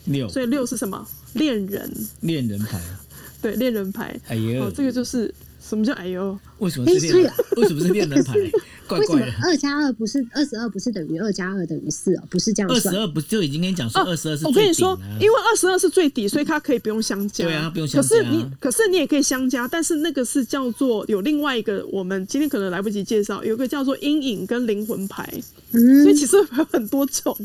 [0.06, 1.06] 六，所以六是什么？
[1.34, 1.92] 恋人
[2.22, 2.82] 恋人牌，
[3.42, 4.20] 对，恋人牌。
[4.28, 6.38] 哎呦，这个就是什么叫哎呦？
[6.60, 7.34] 为什么是恋人？
[7.58, 8.34] 为什么是恋人牌？
[8.88, 10.70] 为什么二加二不是二十二？
[10.70, 12.24] 不是等于二加二等于四哦？
[12.30, 12.94] 不是这样算。
[12.94, 14.46] 二十二不就已经跟你讲说二十二是？
[14.46, 17.46] 我跟你说，因为二十二是最底，所以它可以不用相加。
[17.46, 18.08] 对啊，不用相加。
[18.08, 25.28] 可是你，可是你也可以相加，但是那个是叫做有另外一个，我们今天可能来不及介绍，有个叫做阴影跟灵魂牌。
[25.72, 26.04] 嗯。
[26.04, 27.36] 所以其实有很多种。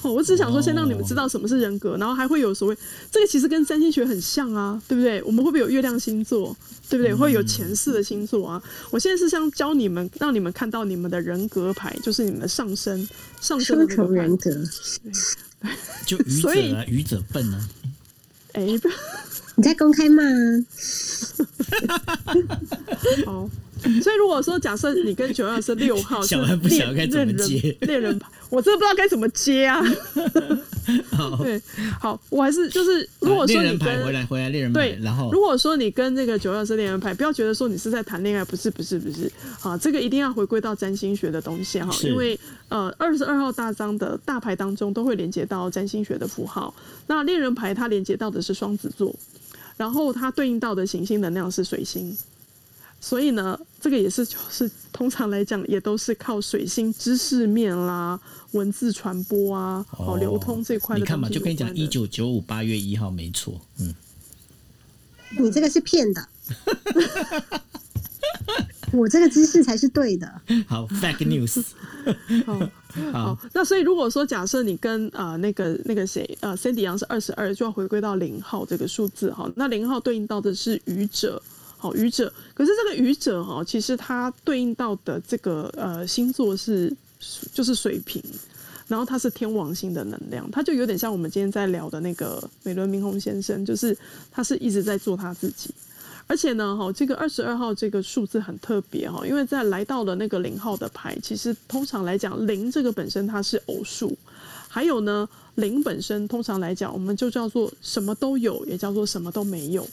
[0.00, 2.76] 哦，我只想说，先让你们知道什么是人格，然后还会有所谓
[3.10, 5.22] 这个其实跟占星学很像啊，对不对？
[5.24, 6.56] 我们会不会有月亮星座？
[6.88, 7.14] 对不对？
[7.14, 8.55] 会有前世的星座啊。
[8.90, 11.72] 我现在是想教你们，让你们看到你们的人格。
[11.76, 13.06] 牌就是你们的上升，
[13.40, 14.50] 上升的人格，
[16.06, 17.68] 就愚者啊，愚者笨啊！
[18.54, 18.66] 哎，
[19.56, 20.22] 你在公开骂？
[23.26, 23.50] 好，
[24.02, 28.28] 所以如果说假设你跟九二是六号， 小孩不晓得该怎么接 恋人牌。
[28.48, 29.82] 我真的不知道该怎么接啊！
[31.42, 31.60] 对，
[32.00, 39.28] 好，我还是就是，如果说你跟回来回来恋人牌，然后如果说你跟那个九二是恋人牌，不要觉得说你是在谈恋爱，不是不是不是，
[39.62, 46.72] 啊，这个一定要回归到占星学的东西哈，因为呃二十二号大张的大牌当中都会连接到占星学的符号，
[47.08, 49.12] 那恋人牌它连接到的是双子座，
[49.76, 52.16] 然后它对应到的行星能量是水星。
[53.08, 58.18] 所以呢，这个也是就是通常来讲，也都是靠水星知识面啦、
[58.50, 60.98] 文字传播啊、哦流通这块。
[60.98, 63.94] 你看嘛，就跟你讲，一九九五八月一号没错，嗯。
[65.38, 66.28] 你这个是骗的，
[68.92, 70.40] 我这个知识才是对的。
[70.66, 71.62] 好，fake news。
[72.44, 72.58] 好，
[73.12, 73.38] 好。
[73.52, 79.48] 那所以如果说假设你跟呃那个那个谁呃 Cindy 杨是二十二，就要回归到零号这个数字哈。
[79.54, 81.40] 那零号对应到的是愚者。
[81.94, 86.92] 愚者，可是这个愚者哈，其实它对应到的这个呃星座是
[87.52, 88.22] 就是水瓶，
[88.88, 93.96] 然后它是天王星的能量，它就有点像我们今天在聊的那个美伦明宏先生，就是
[94.30, 95.70] 他是一直在做他自己，
[96.26, 104.16] 而且呢，哈，这个二十二号这个数字很特别哈，因为在来到了那个零号的牌，其实通常来讲，零这个本身它是偶数，
[104.68, 109.86] 还有呢，零本身通常来讲，我们就叫做什么都有，也叫做什么都没有。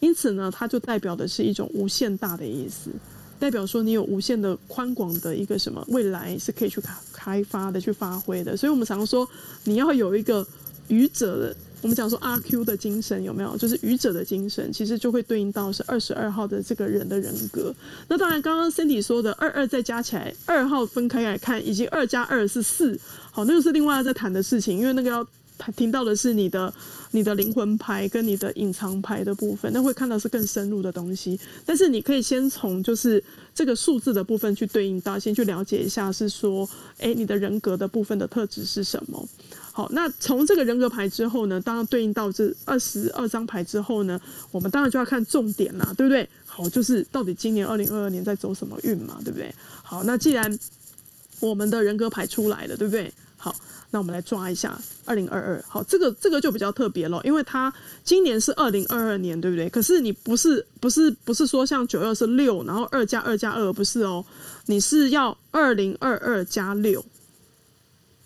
[0.00, 2.90] 因此呢，它就代表的是一种无限大的意思，
[3.38, 8.56] 代表说你有无限的宽广的一个什么未来是可以去开开发的、去发挥的。
[8.56, 9.28] 所以我们常说，
[9.64, 10.46] 你要有一个
[10.88, 13.56] 愚者的，我们讲说阿 Q 的精神有没有？
[13.56, 17.74] 就是愚者的精神，其实就会对应到是二十二号的这个人的人格。
[18.08, 22.98] 那当然，刚刚 Cindy 说的二二再加起来，二号分开来看，以及二加二是四，
[23.30, 25.26] 好，那个是另外要再谈的事情，因为那个要。
[25.56, 26.72] 他听到的是你的、
[27.12, 31.38] 你的灵魂牌跟你的隐藏牌的部分，那会看到是更深入的东西。
[31.64, 33.22] 但是你可以先从就是
[33.54, 39.28] 这个数字的部分去对应到，先去了解一下，是说，哎，你的人格的部分的特质是什么？
[39.72, 44.20] 好，那从这个人格牌之后呢，当然对应到这二十二张牌之后呢，
[44.52, 46.28] 我们当然就要看重点啦，对不对？
[46.46, 49.52] 好，就是到底今年二零二二年在走什么运嘛，对不对？
[49.82, 50.58] 好，那既然
[51.40, 53.12] 我们的人格牌出来了，对不对？
[53.36, 53.54] 好，
[53.94, 55.64] 那我们来抓一下二零二二。
[55.68, 57.72] 好，这个这个就比较特别了，因为它
[58.02, 59.70] 今年是二零二二年，对不对？
[59.70, 64.24] 可是你不是不是不是说像九二是六，然后二加二加二，不是哦，
[64.66, 67.04] 你是要二零二二加六。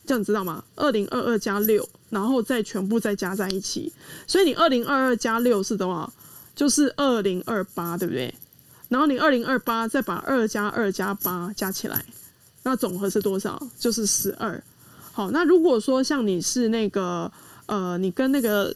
[0.06, 0.64] 这样知道吗？
[0.74, 3.92] 二零二二加六，然后再全部再加在一起，
[4.26, 6.10] 所以你二零二二加六是多少？
[6.56, 8.34] 就是二零二八，对不对？
[8.88, 12.06] 然后你二零二八再把二加二加八加起来，
[12.62, 13.62] 那总和是多少？
[13.78, 14.64] 就是十二。
[15.18, 17.28] 好，那如果说像你是那个
[17.66, 18.72] 呃，你跟那个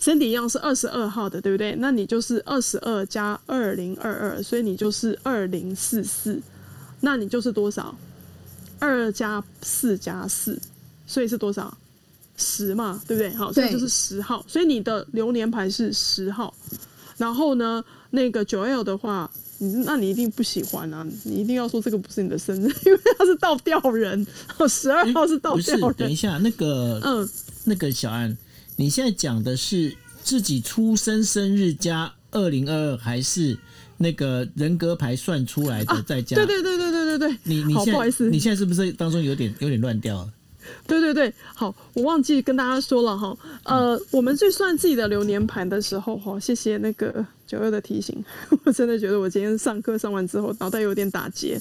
[0.00, 1.76] Cindy 一样是二十二号的，对不对？
[1.76, 6.40] 那你就是二十二加二零二二，所以你就是二零四四，
[7.02, 7.94] 那你就是多少？
[8.78, 10.58] 二加四加四，
[11.06, 11.76] 所以是多少？
[12.38, 13.28] 十嘛，对不对？
[13.34, 14.42] 好，所以就是十号。
[14.48, 16.54] 所以你的流年牌是十号。
[17.18, 21.06] 然后呢，那个九 L 的话，你那你一定不喜欢啊！
[21.24, 24.26] 你一定要说这个不是你的生日， 因为他是倒吊人。
[24.68, 25.94] 十二号是倒吊人。
[25.96, 27.28] 等一下，那个，嗯，
[27.64, 28.36] 那个小安，
[28.76, 33.58] 你现在讲的是自己出生生日加二零二二，还是？
[34.00, 40.32] 那个人格牌算出来的，再加对对对对对对对，你你不好意思，你现在是不是当中有点有点乱掉了？
[40.86, 48.14] 对对对，好，我忘记跟大家说了哈，呃，我们去算自己的流年盘的时候哈，谢谢那个九二的提醒，
[48.62, 51.60] 我真的觉得我今天上课上完之后脑袋有点打结。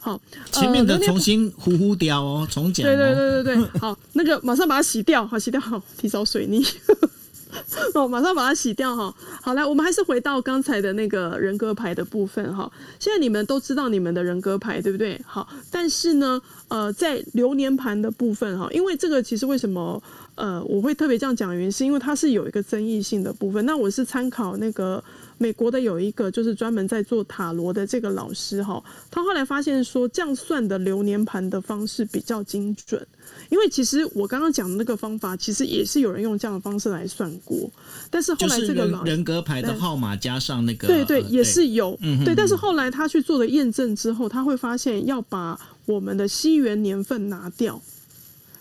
[0.00, 0.20] 好，
[0.50, 2.84] 前面的重新呼呼掉哦，重讲。
[2.84, 6.62] 对对对对对， 好，那个马上把它洗掉，好洗掉，好提早水泥。
[7.94, 9.12] 哦，马上把它洗掉哈。
[9.42, 12.70] 好，来，我们还是回到刚才的那个人格牌的部分哈。
[13.00, 15.20] 现在你们都知道你们的人格牌对不对？
[15.26, 20.00] 好，但是呢，呃，在流年盘的部分哈，因为这个其实为什么
[20.40, 23.64] 呃我会特别这样讲，原因是因为它是有一个争议性的部分。
[23.66, 25.02] 那我是参考那个
[25.36, 33.06] 美国的有一个就是专门在做塔罗的这个老师哈，他后来发现说这样算的流年盘的方式比较精准。
[33.48, 37.70] 因为其实我刚刚讲的那个方法，其实也是有人用这样的方式来算过，
[38.10, 42.34] 但是后来这个人格牌的号码加上那个，对对，也是有，对。
[42.34, 47.80] 但是后来他去做了验证之后，他会发现要把我们的西元年份拿掉，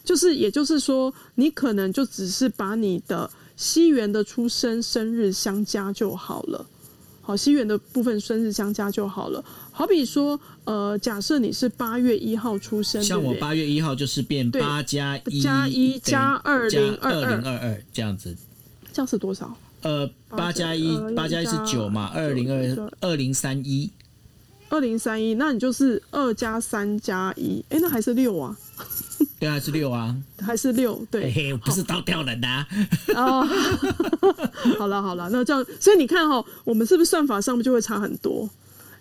[0.03, 6.65] 就是也就是说，你可能就只是把你的西元的出生生日相加就好了。
[7.21, 9.43] 好，西元的部分生日相加就好了。
[9.71, 18.35] 好比说，呃，假设你是八月一号出生，像我八月一号就是变八加一加一加二零二零二二这样子，
[18.91, 19.55] 这样是多少？
[19.81, 23.91] 呃，八加一八加一是九嘛，二零二二零三一，
[24.69, 28.55] 二零三一，那你就是二加三加一，哎，那还是六啊。
[29.39, 31.01] 对啊，是六啊， 还是六？
[31.09, 32.47] 对，不是倒吊人的。
[33.15, 33.47] 哦，
[34.77, 38.49] 好了好了，那这样，所以你看哈，我们是不是算法上面就会差很多？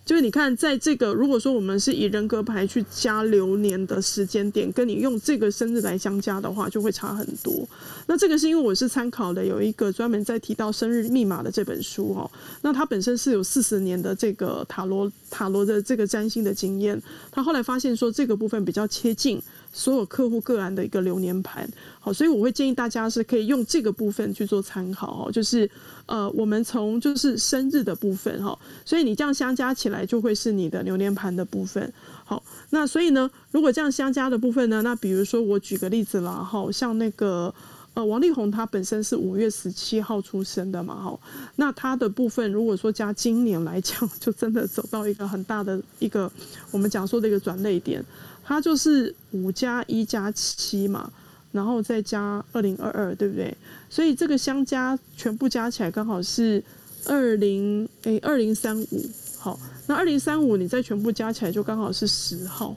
[0.09, 7.69] 就是你看，在这个如果说我们是以人格牌去加流年的时间点，跟你用这个生日来相加的话，就会差很多。
[8.07, 12.31] 那这个是因为我是参考了有一个专门在提到生日密码的这本书哦，
[12.63, 16.99] 那它本身是有四十年的这个塔罗塔罗的这个占星的经验，
[17.31, 19.39] 他后来发现说这个部分比较贴近。
[19.71, 21.69] 所有客户个案的一个流年盘，
[22.01, 25.71] 好，所以我会建议大家是可以用这个部分去做参考哦，就是
[26.09, 31.93] 呃，我们从就是生日的部分哈，所以你这样相加起来就会是你的流年盘的部分。
[32.25, 37.55] 好，那所以呢，如果这样相加的部分呢，那比如说我举个例子啦，哈，像那个
[37.95, 41.21] 呃王力宏他本身是五月十七号出生的嘛，哈，
[41.57, 46.31] 那他的部分如果说加今年来讲，就真的走到一个很大的一个
[46.71, 48.05] 我们讲说的一个转类点。
[48.45, 51.13] 他就是五加一加七嘛，
[51.53, 53.57] 然后再加二零二二，对不对？
[53.89, 56.63] 所以这个相加全部加起来刚好是
[57.07, 59.11] 二零诶二零三五。
[59.39, 62.77] 好，那二零三五你再全部加起来就刚好是十号。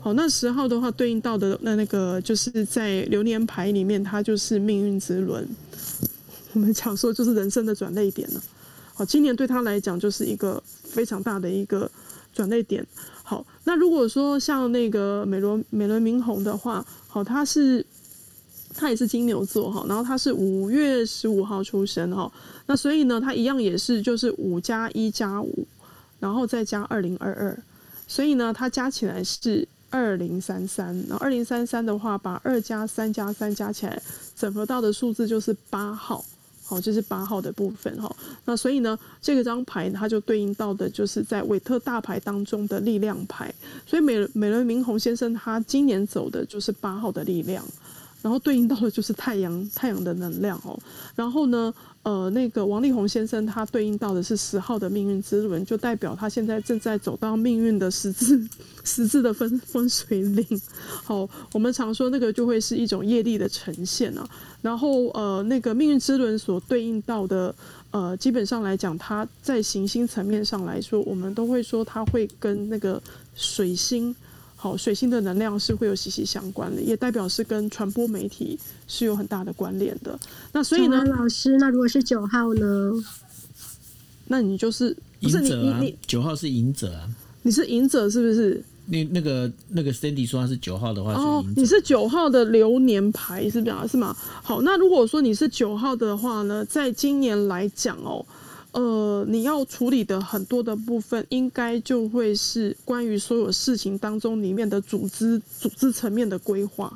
[0.00, 5.46] 好，那十号的话对应到的那那个就是在流年牌里面，它就是命运之轮。
[6.52, 8.42] 我们讲说就是人生的转泪点了。
[8.94, 11.90] 好，今年对他来讲就是一个非常大的一个
[12.32, 12.86] 转泪点。
[13.28, 17.84] 好，那如果说像那个美罗美伦明宏的话，好，他是
[18.72, 22.30] 他也是金牛座哈，然后他是五月十五号出生哈，
[22.66, 25.66] 那所以呢，他一样也是就是五加一加五，
[26.20, 27.58] 然后再加二零二二，
[28.06, 34.00] 所以呢，它加起来是二零三三，然后二零三三的话，把二加三加三加起来，
[34.36, 36.24] 整合到的数字就是八号。
[36.66, 38.14] 好，这是八号的部分哈。
[38.44, 43.54] 那所以呢，这个张牌它就对应到的就是在韦特大牌当中的力量牌。
[43.86, 47.64] 所以美美伦明宏先生他今年走的就是八号的力量。
[48.26, 50.76] 然后对应到的就是太阳太阳的能量哦。
[51.14, 51.72] 然后呢，
[52.02, 58.44] 呃，那个王力宏先生他对应到的是十号的命运之轮，就代表他现在正在走到命运的十字
[58.82, 60.44] 十字的分分水岭。
[61.04, 64.28] 好，我们常说那个就会是一种业力的呈现啊。
[64.60, 67.54] 然后呃，那个命运之轮所对应到的
[67.92, 73.00] 呃，基本上来讲，它在行星层面上来说，我们都会说它会跟那个
[73.36, 74.12] 水星。
[74.58, 80.18] 好，水星的能量是会有息息相关的，也代表是跟传播媒体是有很大的关联的。
[80.50, 82.92] 那所以呢，老师，那如果是九号呢？
[84.26, 85.80] 那你就是赢者啊？
[86.06, 87.06] 九号是赢者啊？
[87.42, 88.64] 你是赢者是不是？
[88.86, 93.88] 那那个那个 Cindy 说他是九号的话，哦，你是九号的流年牌是不是？
[93.88, 94.16] 是吗？
[94.42, 98.24] 好，那如果说你是九号的话呢，在今年来讲哦。
[98.76, 106.92] 呃，你要处理的很多的部分，应该就会是关于所有事情当中里面的组织、组织层面的规划。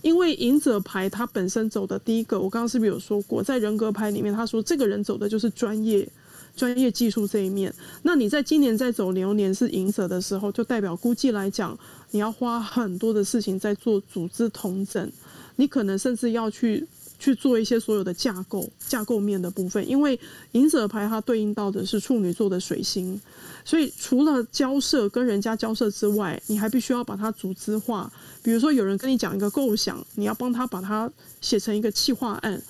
[0.00, 6.08] 因为隐者牌它本身走的第一个，我刚刚是不是有说过，在人格牌里面，他说这个人走的就是专业、
[6.56, 7.70] 专业技术这一面。
[8.02, 11.78] 那你在今年在走流年是隐者的时候，就代表估计来讲，
[12.12, 15.12] 你要花很多的事情在做组织统整，
[15.56, 16.86] 你可能甚至要去。
[17.20, 20.18] 去做一些所有的架构、架构面的部分，因为
[20.52, 23.20] 隐者牌它对应到的是处女座的水星，
[23.64, 28.10] 所以除了交涉跟人家交涉之外，你还必须要把它组织化。
[28.42, 31.08] 比如说有人跟你讲一个构想，你要帮他把它
[31.42, 32.60] 写成一个企划案，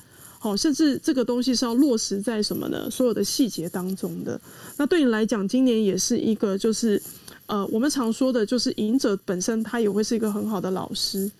[0.40, 2.90] 好，甚至这个东西是要落实在什么呢？
[2.90, 4.40] 所有的细节当中的。
[4.76, 7.00] 那对你来讲，今年也是一个就是
[7.46, 11.30] 呃，我们常说的就是隐者本身他也会是一个很好的老师。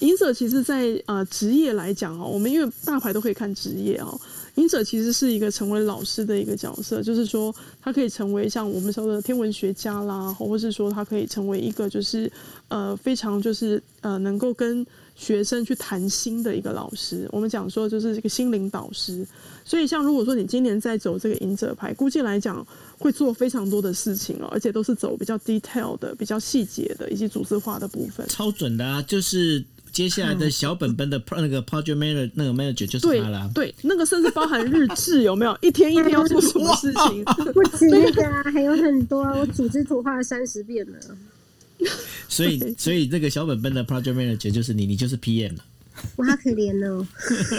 [0.00, 4.20] 隐者其实，在呃职业来讲哦，我们因为大牌都可以看职业哦。
[4.54, 12.30] 隐者其实是一个成为老师的一个角色，就是说他可以成为像我们说的天文学家啦，或是说他可以成为一个就是
[12.66, 14.84] 呃非常就是呃能够跟
[15.14, 17.28] 学生去谈心的一个老师。
[17.30, 19.24] 我们讲说就是这个心灵导师。
[19.64, 22.66] 所以像如果说你今年在走这个隐者牌，估计来讲
[22.98, 28.26] 会做非常多的事情哦，而且都是走比较 detail 的、比较细节的以及组织化的部分。
[28.26, 29.64] 超准的啊，就是。
[29.98, 35.58] 接下来的小本本的 那个 project manager 那个 manager 就是他了，对，那个甚至包含日志，有没有？
[35.60, 37.24] 一天一天要做什么事情？
[37.52, 40.98] 不止那个啊， 还有很多，我组织图画了三十遍了。
[42.28, 45.64] 所以，所以这个小本本的 project manager 就是你，你就是 PM 了。
[46.16, 47.06] 我好可怜哦。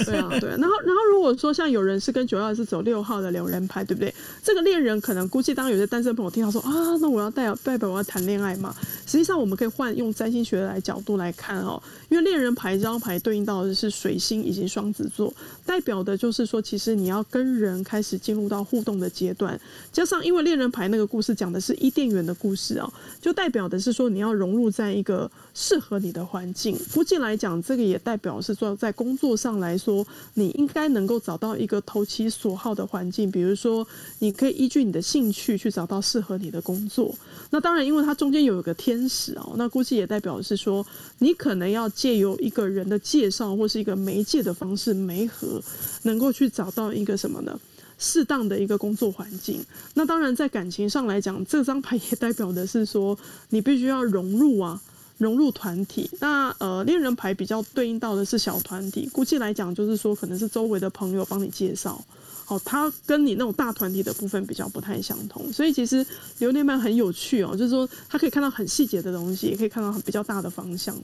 [0.05, 0.49] 对啊，对。
[0.49, 4.13] 然后，然后如果说像有人是跟九号是走六号的两人牌，对不对？
[4.43, 6.71] 这个恋人可能估计，当有些单身朋友听到说啊，
[7.01, 8.75] 那我要代表代表我要谈恋爱嘛？
[9.05, 15.33] 实际上，我们可以换用占星学来角度来看哦，因为恋人牌这张牌对应到的是水星以及双子座，
[15.65, 19.59] 代表的就是说，其实你要跟人开始进入到互动的阶段。
[19.91, 25.29] 加上，因为恋人牌那个故事讲的是伊甸园的故事哦，就代表的是说你要融入在一个
[25.61, 26.79] 适合你的环境。
[26.93, 28.39] 估计来讲，这个也代表。
[28.39, 33.29] 是说，在工作上来说，你应该能够找到一个投其所好的环境。
[33.29, 33.85] 比如说，
[34.19, 37.13] 你可以依据你的兴趣去找到适合你的工作。
[37.49, 40.85] 那当然，因为它中间有一个天使哦，那估计也代表是说，
[41.17, 45.61] 你可能要借由一个人的介绍或是一个媒介的方式媒合，
[46.03, 47.59] 能够去找到一个什么呢？
[47.97, 49.59] 适当的一个工作环境。
[49.93, 53.17] 那当然，在感情上来讲，这张牌也代表的是说，
[53.49, 54.81] 你必须要融入啊。
[55.19, 62.03] 融入团体，那呃恋人牌比较对应到的是小团体，估计来讲就是说可能是周围的朋友帮你介绍，
[62.45, 66.03] 好，他跟你那种大团体的部分比较不太相同，所以其实
[66.39, 70.97] 流年牌很有趣哦，就是说他可以看到很细节的东西，也可以看到很比较大的方向。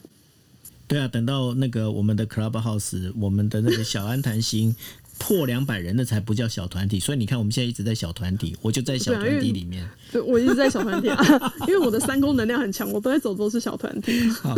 [0.88, 4.76] 对啊，等到那个我们的 Clubhouse，我们的那个小安谈心。
[5.18, 9.90] 破两百人的才不叫小团体，所以你看我们现在一直在小团体，我就在小团体里面。
[10.12, 14.28] 对，我一直在小团体啊， 因为我的三公能量很强，我都在走都是小团体。
[14.42, 14.54] 好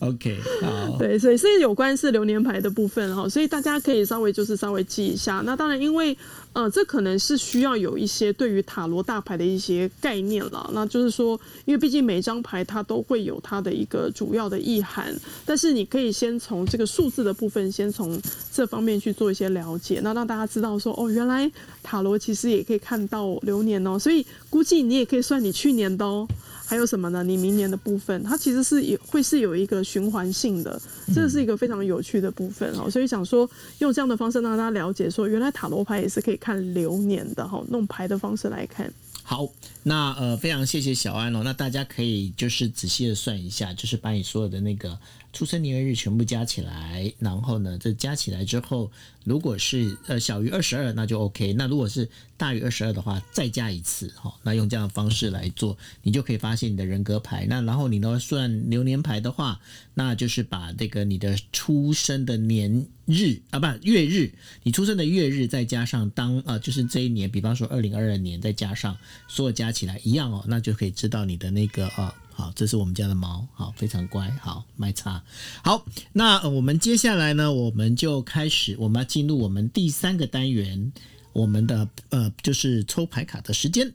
[0.00, 0.96] ，OK，好。
[0.98, 5.42] 对，所以是有关是流年牌的部分哈，所以大家可以稍微就是稍微记一下。
[5.46, 6.16] 那当然，因为
[6.52, 10.68] 呃，这可能是需要有一些对于塔罗大牌的一些概念了。
[10.74, 15.14] 那就是说，因为毕竟每张牌它都会有它的一个主要的意涵，
[15.46, 18.20] 但是你可以先从这个数字的部分，先从
[18.52, 19.60] 这方面去做一些了。
[19.60, 21.50] 了解，那让大家知道说，哦，原来
[21.82, 26.28] 塔罗其实也可以看到流年哦，所以估计你也可以算你去年的哦。
[26.66, 27.24] 还有什么呢？
[27.24, 30.80] 你明年的部分，它其实是有会是有一个循环性的，
[31.12, 32.88] 这是一个非常有趣的部分哦。
[32.88, 38.88] 所以想说，用这样的方式让大家了解说，原来塔罗牌也是可以看流年的哈，弄牌的方式来看。
[39.24, 39.48] 好，
[39.82, 41.42] 那呃，非常谢谢小安哦。
[41.44, 44.96] 那大家可以就是仔细的算一下，就是把你所有的那个
[45.32, 48.90] 出生年月日全部加起来，然后呢，这加起来之后，
[49.24, 51.52] 如果是呃小于二十二，那就 OK。
[51.52, 54.34] 那如果是大于二十二的话，再加一次哈。
[54.42, 57.46] 那用这样的方式来做，你就可以发现你的人格牌。
[57.48, 59.60] 那然后你呢算流年牌的话，
[59.94, 64.32] 那就是把这个你的出生的年日啊，不月日，
[64.64, 68.96] 你出生的月日再加上当啊，就是这一年，比方说二零二二年，再加上
[69.28, 72.14] 所有加起来一样哦，那就可以知道你的那个啊。
[72.40, 75.22] 好，这是我们家的猫，好，非常乖，好，麦茶。
[75.62, 75.84] 好，
[76.14, 80.90] 那我们接下来呢，我们就开始，我们要进入我们第三个单元，
[81.34, 83.92] 我们的呃，就是抽牌卡的时间。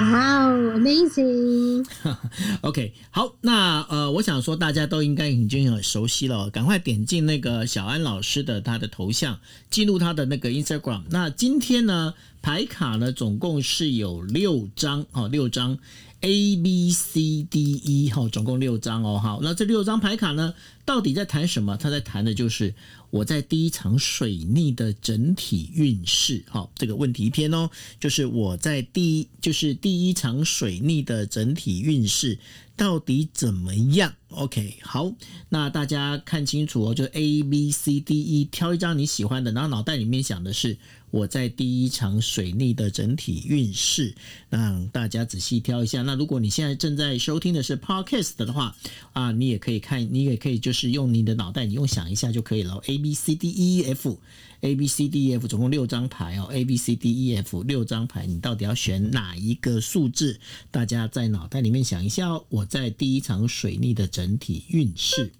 [0.00, 11.02] 哇哦，amazing！OK， 好，那呃，我想说大家都应该已经很熟悉了，赶快点进那个小安老师的他的头像，进入他的那个 Instagram。
[11.10, 12.14] 那今天呢，
[12.44, 15.78] 牌卡呢总共是有六张哦，六张
[16.20, 20.52] A B C D E 哈，总共六张哦，好，那这六张牌卡呢，
[20.84, 21.78] 到底在谈什么？
[21.78, 22.74] 他在谈的就是。
[23.14, 27.70] 我在第一场水逆的整体运势，好，这个问题篇哦，
[28.00, 32.36] 就是我在第一，就是第一场水逆的整体运势
[32.76, 35.12] 到底怎么样？OK，好，
[35.48, 40.76] 那大家看清楚哦，就 A B C D E，挑一张你喜欢的，然后脑袋里面想的是。
[41.14, 44.16] 我在第一场水逆的整体运势，
[44.48, 46.02] 让大家仔细挑一下。
[46.02, 48.76] 那如果你现在正在收听的是 Podcast 的话，
[49.12, 52.82] 啊，你也可以看，你也可以就是用你的脑袋，你用想一下就可以了。
[52.86, 56.48] A B C D E F，A B C D E F，总共六张牌哦。
[56.52, 60.40] A B C D E F 六张牌，你到底要选哪一个数字？
[60.72, 62.44] 大家在脑袋里面想一下哦。
[62.48, 65.30] 我在第一场水逆的整体运势。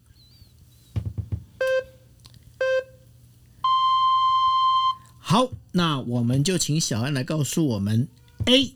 [5.26, 8.06] 好，那我们就请小安来告诉我们
[8.44, 8.74] A。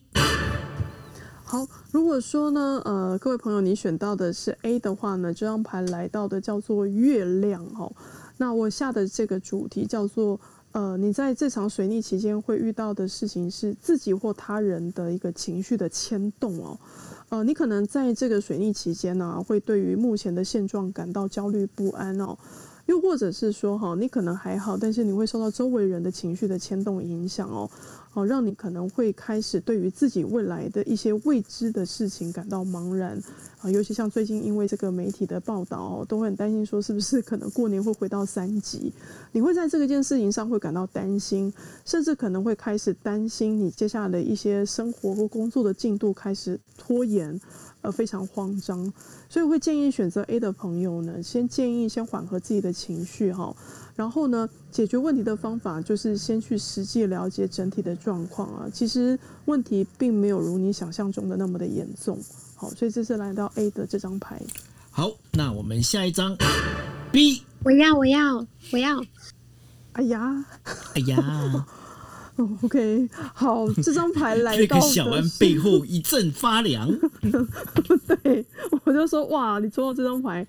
[1.45, 7.93] 好，如果说呢，呃，各位朋友，你选到的是 A 的话呢，这张牌来到的叫做月亮哦。
[8.39, 10.41] 那我下的这个主题叫做，
[10.73, 16.81] 呃，你在这场水逆期间会遇到的事情是自己或他人的一个情绪的牵动哦。
[17.29, 22.39] 呃，你可能在这个水逆期间呢，会对于目前的现状感到焦虑不安哦。
[22.89, 27.69] 又或者是说，哈，你可能还好，但是你会受到周围人的情绪的牵动影响哦，
[28.15, 33.23] 哦，让你可能会开始对于自己未来的一些未知的事情感到茫然
[33.61, 38.91] 啊，尤其像最近因为这个媒体的报道，都会很担心说是不是可能过年会回到三级，
[39.33, 41.53] 你会在这个件事情上会感到担心，
[41.85, 47.39] 甚至可能会开始担心你接下来的一些生活或工作的进度开始拖延。
[47.89, 48.93] 呃，非常慌张，
[49.31, 53.57] 所以会建议选择 A 的朋友呢，先建议先缓和自己的情绪哈，
[53.97, 58.69] 然后呢，解决问题的方法就是先去实际了解整体的状况啊。
[58.71, 62.19] 其实问题并没有如你想象中的那么的严重，
[62.55, 64.39] 好，所以这是来到 A 的这张牌。
[64.91, 66.37] 好，那我们下一张
[67.11, 69.03] B，我要，我要，我要，
[69.95, 70.45] 哎呀，
[70.95, 71.67] 哎呀。
[72.63, 76.89] OK，好，这张牌来到， 这个小安背后一阵发凉。
[78.23, 78.45] 对，
[78.85, 80.47] 我就说哇，你抽到这张牌，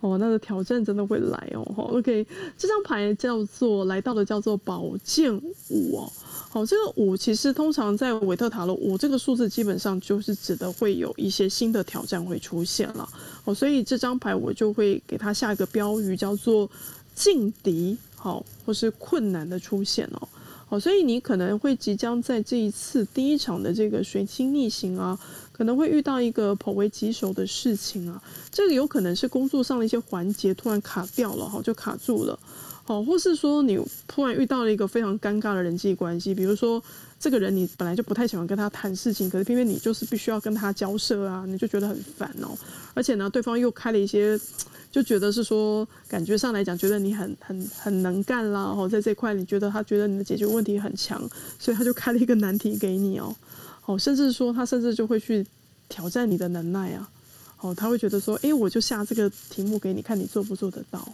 [0.00, 1.62] 哦，那个挑战真的会来哦。
[1.76, 2.26] OK，
[2.58, 5.34] 这张牌叫做来到的叫做宝剑
[5.70, 6.12] 五哦。
[6.50, 13.08] 好，这个五其实通常在韦特塔罗五这个数字基本上就是指的会有一些新的挑战会出现了。
[13.44, 16.68] 哦，所以这张牌我就会给它下一个标语叫做
[17.14, 20.28] 劲敌，好，或是困难的出现哦。
[20.70, 25.18] 哦，所以你可能会即将在这一次第一场的这个水星逆行啊，
[25.52, 28.22] 可能会遇到一个颇为棘手的事情啊。
[28.52, 32.38] 这个有可能是工作上的一些环节突然卡掉了，哈，就卡住了。
[32.84, 36.80] 好，或是说你突然遇到了一个非常尴尬的人际关系，比如说
[37.18, 42.56] 这个人你本来就不太喜欢跟他谈事情，可是偏偏你就是必须要跟他交涉啊，你就觉得很烦哦。
[42.94, 44.38] 而且呢，对方又开了一些。
[44.90, 51.20] 就觉得是说，感觉上来讲，觉得你很很很能干啦，哦，在这块你觉得他觉得你的解决问题很强，
[51.58, 53.34] 所以他就开了一个难题给你哦，
[53.86, 55.46] 哦，甚至说他甚至就会去
[55.88, 57.08] 挑战你的能耐啊。
[57.62, 61.06] 哦，他会觉得说，哎，我就下这个题目给你看，你做不做得到？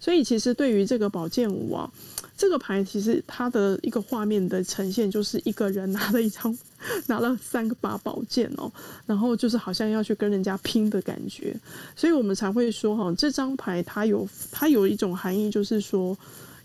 [0.00, 1.90] 所以其实对于这个宝剑五啊，
[2.36, 6.56] 这个牌其实它的一个画面的呈现，就是一个人拿了一张，
[7.08, 8.70] 拿了三个把宝剑哦，
[9.06, 11.54] 然后就是好像要去跟人家拼的感觉。
[11.96, 16.16] 所以我们才会说，哈，这张牌它有它有一种含义，就是说，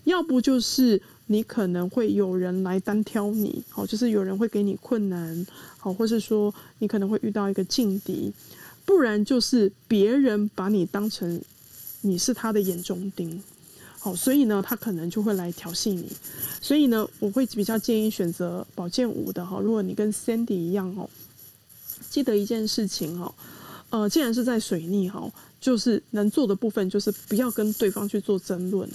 [0.04, 5.46] 要不就是你可能会有人来单挑你，好，就是有人会给你困难，
[5.78, 8.32] 好，或是说你可能会遇到一个劲敌。
[8.86, 11.40] 不然就是别人把你当成
[12.06, 13.42] 你是他的眼中钉，
[13.98, 16.06] 好，所以呢，他可能就会来调戏你。
[16.60, 19.58] 所以呢，我会比较建议选择宝剑五的哈。
[19.58, 21.08] 如果你跟 Sandy 一样哦，
[22.10, 23.34] 记得一件事情哈，
[23.88, 28.86] 呃，既然是在水逆哈，就是能做的部分就是不要跟对方去做争论。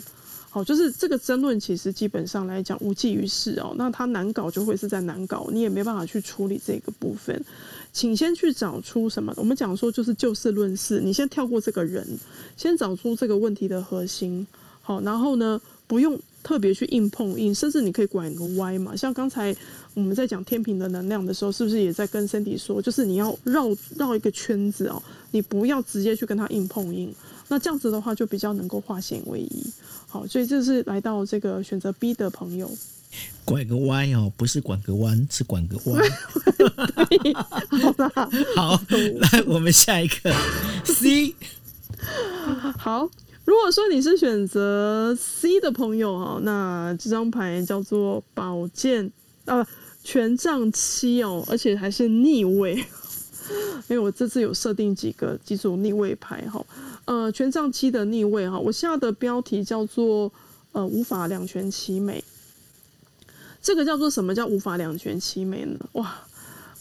[0.51, 3.75] 好，就是这个争论其实基本上来讲无济于事哦。
[3.77, 7.39] 那它难搞就会是在难搞，你也没办法去处理这个部分。
[7.93, 9.31] 请先去找出什么？
[9.37, 12.03] 我们讲说就是就事论事，你先跳过这个人，
[12.57, 14.45] 先找出这个问题的核心。
[14.81, 18.95] 好，然后呢，不用特别去硬碰硬，甚至你可以拐个弯嘛。
[18.95, 19.55] 像刚才
[19.93, 27.13] 我们在讲天平的能量的时候，是不是也在跟身体说，就是你要绕绕一个圈子哦，你不要直接去跟他硬碰硬。
[27.49, 29.65] 那这样子的话，就比较能够化险为夷。
[30.07, 32.71] 好，所以这是来到这个选择 B 的朋友，
[33.43, 36.01] 拐个弯哦，不是拐个弯，是拐个弯。
[37.69, 38.09] 好 的，
[38.55, 38.81] 好，
[39.19, 40.33] 来我们下一个
[40.85, 41.35] C。
[42.77, 43.09] 好，
[43.45, 49.11] 如果说你是选择 C 的朋友哈，那这张牌叫做宝剑
[49.45, 49.67] 啊，
[50.03, 52.75] 权杖七哦，而且还是逆位，
[53.89, 56.65] 因为我这次有设定几个几组逆位牌哈。
[57.09, 60.31] 呃，权杖七的逆位哈，我下的标题叫做
[60.73, 62.23] 呃无法两全其美。
[63.63, 65.79] 这个叫做什么叫无法两全其美呢？
[65.93, 66.15] 哇，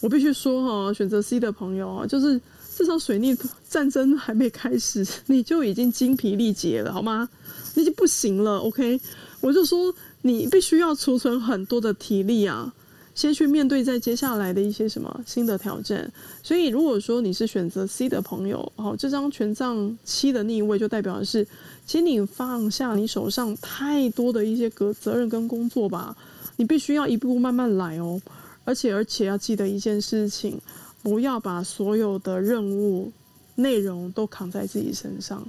[0.01, 2.39] 我必须说哈，选择 C 的朋友啊，就是
[2.75, 3.35] 这场水逆
[3.67, 7.27] 战争还没开始，你就已经精疲力竭了，好吗？
[7.73, 9.01] 你已经不行了，OK？
[9.41, 12.71] 我就说你必须要储存很多的体力啊。
[13.15, 16.09] 先去面对在接下来的一些什么新的挑战，
[16.41, 21.45] 所以如果说你是选择 C 的朋友，哦，这张权杖七的逆位就代表的是，
[21.85, 26.15] 请你放下你手上太多的一些责责任跟工作吧，
[26.55, 28.21] 你必须要一步步慢慢来哦，
[28.63, 30.59] 而且而且要记得一件事情，
[31.03, 33.11] 不要把所有的任务
[33.55, 35.45] 内容都扛在自己身上，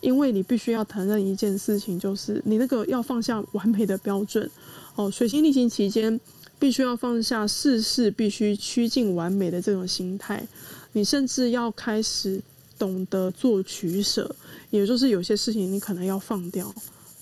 [0.00, 4.50] 因为你必须要承认一件事情，就是你那个要放下完美的标准，
[4.94, 6.20] 哦，水星逆行期间。
[6.60, 10.46] 必须要放下事事必须趋近完美的这种心态，
[10.92, 12.38] 你甚至要开始
[12.78, 14.36] 懂得做取舍，
[14.68, 16.70] 也就是有些事情你可能要放掉，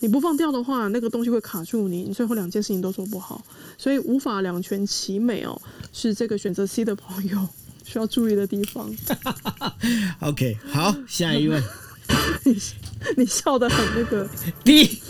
[0.01, 3.41] 你不放掉的话，那个东西会卡住你，你最后两件事情都做不好，
[3.77, 5.61] 所以无法两全其美哦，
[5.93, 7.47] 是这个选择 C 的朋友
[7.85, 8.93] 需要注意的地方。
[10.19, 11.63] OK，好，下一位，
[13.15, 14.27] 你笑的很那个
[14.63, 14.99] 低。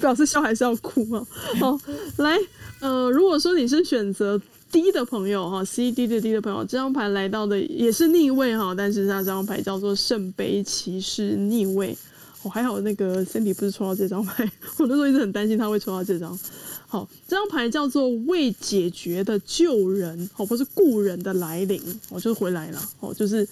[0.00, 1.26] 表示笑还是要哭啊？
[1.58, 1.78] 好，
[2.16, 2.38] 来，
[2.80, 4.40] 呃，如果说你是选择
[4.72, 11.94] D 的朋友哈，C D 的 D 的朋友，这张牌来到的也是逆位哈，但是它这张牌叫做圣杯骑士逆位。
[12.42, 16.38] 哦，还好那个 Cindy 不是抽到这张牌，我那时候一直很担心他会抽到这张。
[16.86, 21.78] 好，这张牌叫做未解决的救人，哦，不是故人的来临，
[22.08, 23.46] 哦，就是回来了，哦，就是。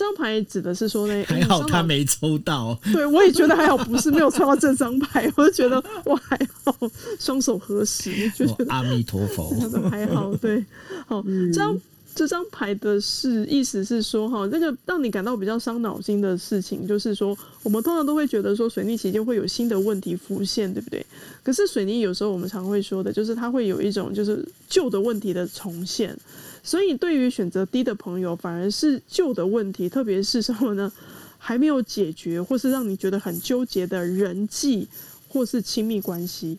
[0.00, 2.74] 这张牌指的是说呢， 还好他没抽到。
[2.90, 5.76] 对，我也觉得还好，不是没有抽到这张牌，我就觉得
[6.06, 6.74] 我，还好，
[7.18, 9.54] 双手合十， 就觉得阿弥陀佛，
[9.90, 10.34] 还好。
[10.36, 10.64] 对，
[11.06, 11.22] 好，
[11.52, 11.78] 这张
[12.14, 21.04] 这张牌的是意思是说，哈，那个让你感到比较伤脑筋的事情，就是说，我们通常都会觉得说，水逆期间会有新的问题浮现，对不对？
[21.42, 26.16] 可是水逆有时候我们常会说的，就是它会有一种就是旧的问题的重现。
[26.62, 30.90] 所以，对于选择低的朋友，反而是旧的问题，特别是什么呢？
[31.38, 34.86] 还没有解决，或是让你觉得很纠结的人际
[35.28, 36.58] 或是亲密关系，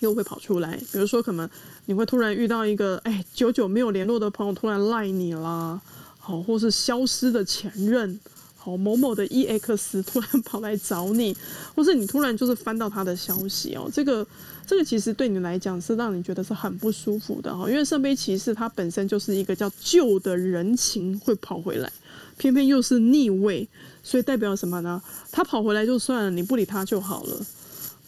[0.00, 0.76] 又会跑出来。
[0.92, 1.48] 比如说，可能
[1.86, 5.80] 你会突然遇到一个，哎，久久没有联络的朋友突然赖你啦，
[6.18, 8.18] 好，或是消失的前任。
[8.76, 11.34] 某某的 EX 突然跑来找你，
[11.74, 14.26] 或是你突然就是翻到他的消息哦，这个
[14.68, 21.90] 这个其实对你来讲是让你觉得是很不舒服的哈，因为圣杯骑士它本身就是一个叫旧的人情会跑回来，
[22.36, 23.66] 偏偏又是逆位，
[24.02, 25.02] 所以代表什么呢？
[25.32, 27.46] 他跑回来就算了，你不理他就好了。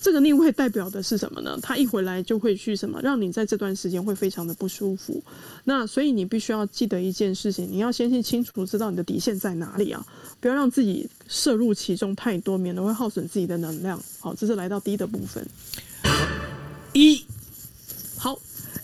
[0.03, 1.59] 这个逆位代表的是什么呢？
[1.63, 5.23] 他一回来就会去什么，让你在这段时间会非常的不舒服。
[5.65, 10.07] 那所以你必须要记得一件事情，你要先去清楚知道你的底线在哪里啊，
[10.41, 13.99] 不要让自己摄入其中太多，免得会耗损自己的能量。
[14.19, 15.47] 好，这是来到低的部分。
[16.93, 17.40] 一，好。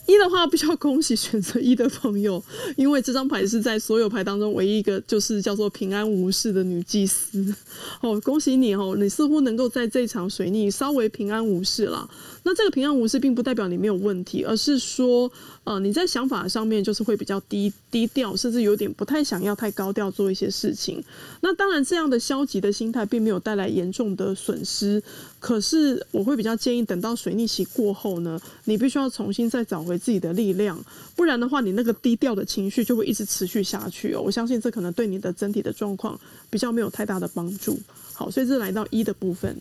[0.07, 2.43] 一的话，必须要恭喜选择一的朋友，
[2.77, 7.55] 因为这张牌是在所有牌当中唯一一个就是叫做平安无事的女祭司。
[8.01, 12.09] 哦，恭喜你哦，你似乎能够在这场水逆稍微平安无事了。
[12.45, 15.31] 那这个平安无事，并不代表你没有问题，而是说，
[15.65, 21.03] 呃，你在想法上面就是会比较低低调，甚至有点不太想要太高调做一些事情。
[21.41, 25.03] 那当然，这样的消极的心态并没有带来严重的损失。
[25.41, 30.79] 可是，我会比较建议等到水逆期过后呢，你必须要重新再找回自己的力量，
[31.15, 34.21] 不然的话，你那个低调的情绪就会一直持续下去哦。
[34.21, 36.19] 我相信这可能对你的整体的状况
[36.51, 37.79] 比较没有太大的帮助。
[38.13, 39.57] 好，所以这来到一的部分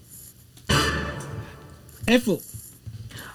[2.05, 2.39] ，F。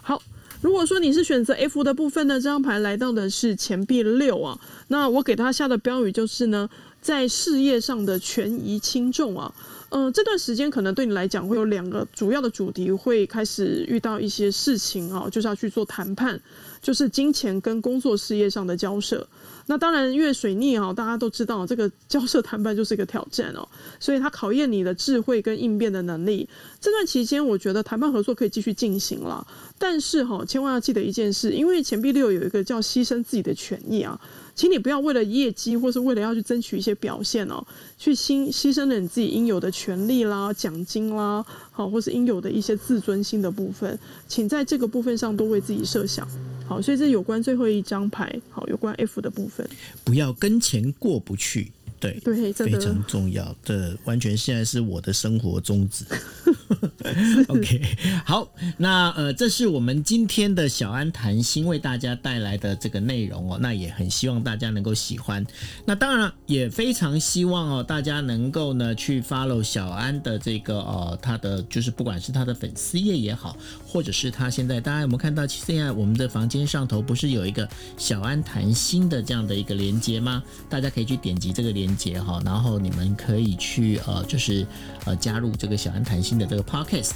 [0.02, 0.22] 好，
[0.60, 4.58] 如果说你是选择 F 的部分呢，这张牌来到的是钱币六啊。
[4.88, 6.68] 那我给他下的标语就是呢，
[7.02, 9.54] 在事业上的权宜轻重啊。
[9.90, 16.40] 嗯，这段时间可能对你来讲会有两个主要的主题，会开始遇到一些事情啊，就是要去做谈判，
[16.82, 19.26] 就是金钱跟工作事业上的交涉。
[19.66, 23.68] 那当然，因为水逆啊，大家都知道这个交涉谈判就是一个挑战哦，
[24.00, 26.48] 所以它考验你的智慧跟应变的能力。
[26.80, 29.46] 这段期间，我觉得谈判合作可以继续进行了，
[29.78, 34.20] 但是哈，千万要记得一件事，因为钱币六有一个叫牺牲自己的权益啊。
[34.56, 37.64] 请你不要为了业绩，或是为了要去争取一些表现哦，
[37.96, 46.26] 去牺牺牲了你自己应有的权利啦、奖金啦，好，或是应有的一些自尊心的部分，请在这个部分上多为自己设想。
[46.70, 49.68] 好，所以这有关最后一张牌，好，有关 F 的部分，
[50.04, 51.72] 不要跟钱过不去。
[52.00, 53.54] 对对，非常重要。
[53.62, 56.06] 这完全现在是我的生活宗旨。
[57.48, 57.82] OK，
[58.24, 63.58] 好，那呃，这是我们今天的小安谈心为大家带来的这个内容哦。
[63.60, 65.46] 那也很希望大家能够喜欢。
[65.84, 73.54] 那当然也非常希望哦，大家能够呢去 follow 小安的这个呃，他的就是不管是他的粉丝页也好，
[73.86, 80.42] 或者是他现在大家有没有看到，现在我们的房间上头不是有一个小安谈心的这样的一个连接吗？
[80.70, 81.89] 大家可以去点击这个连。
[81.96, 84.66] 节哈，然后你们可以去呃，就是
[85.04, 87.12] 呃加入这个小安谈心的这个 podcast。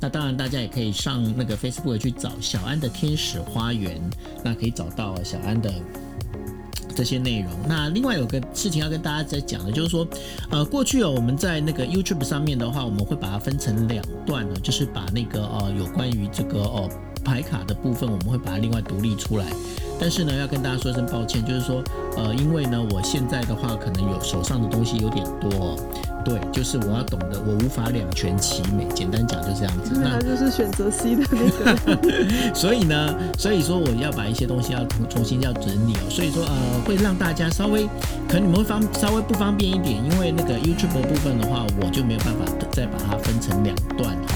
[0.00, 4.00] 那当然，大家也可以上那个 Facebook 去找小安的天使花园，
[4.42, 5.72] 那可以找到小安的
[6.94, 7.50] 这些内容。
[7.68, 10.06] 那另外有个事情要跟大家在讲的，就是说
[10.50, 16.90] 呃，过去哦，我们在那个 YouTube 上面的话，我们会把它分成两段呢，就是把那个呃有关于这个哦
[17.24, 19.46] 牌卡的部分，我们会把它另外独立出来。
[20.00, 21.80] 但是呢，要跟大家说一声抱歉，就是说，
[22.16, 25.78] 呃，因为呢，我现在的话可能有手上的东西有点多，
[26.24, 28.84] 对，就是我要懂得，我无法两全其美。
[28.92, 29.92] 简单讲就这样子。
[29.94, 31.96] 那就是选择 C 的那个。
[32.52, 36.10] 所以呢，所以说我要把一些东西要重重新要整理哦。
[36.10, 37.86] 所以说，呃，会让大家稍微，
[38.26, 44.34] 可能你们会方稍微不方便一点，因为那个 YouTube 的部分的话，我就没有办法再把它分成两段哈。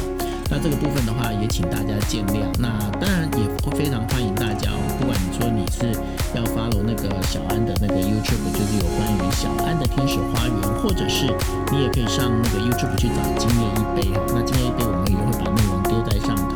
[0.48, 2.46] 那这个部分的话，也请大家见谅。
[2.58, 2.70] 那
[3.00, 5.90] 当然也会非常欢迎大家哦，不管你说你是
[6.34, 11.26] 要 follow 那个小安的那个 YouTube，就是有关于小安的天使花园，或者是
[11.72, 14.22] 你也可以上那个 YouTube 去找今夜一杯哦。
[14.34, 16.54] 那今夜一杯我们也会把内容丢在上头。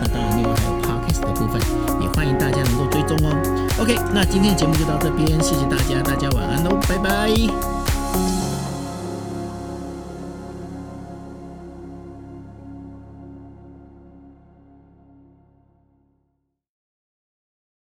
[0.00, 1.60] 那当然另外还有 Podcast 的部分，
[2.00, 3.30] 也欢迎大家能够追踪哦。
[3.78, 7.75] OK，那今天的节目就到这边，谢谢大家，大家晚安喽，拜拜。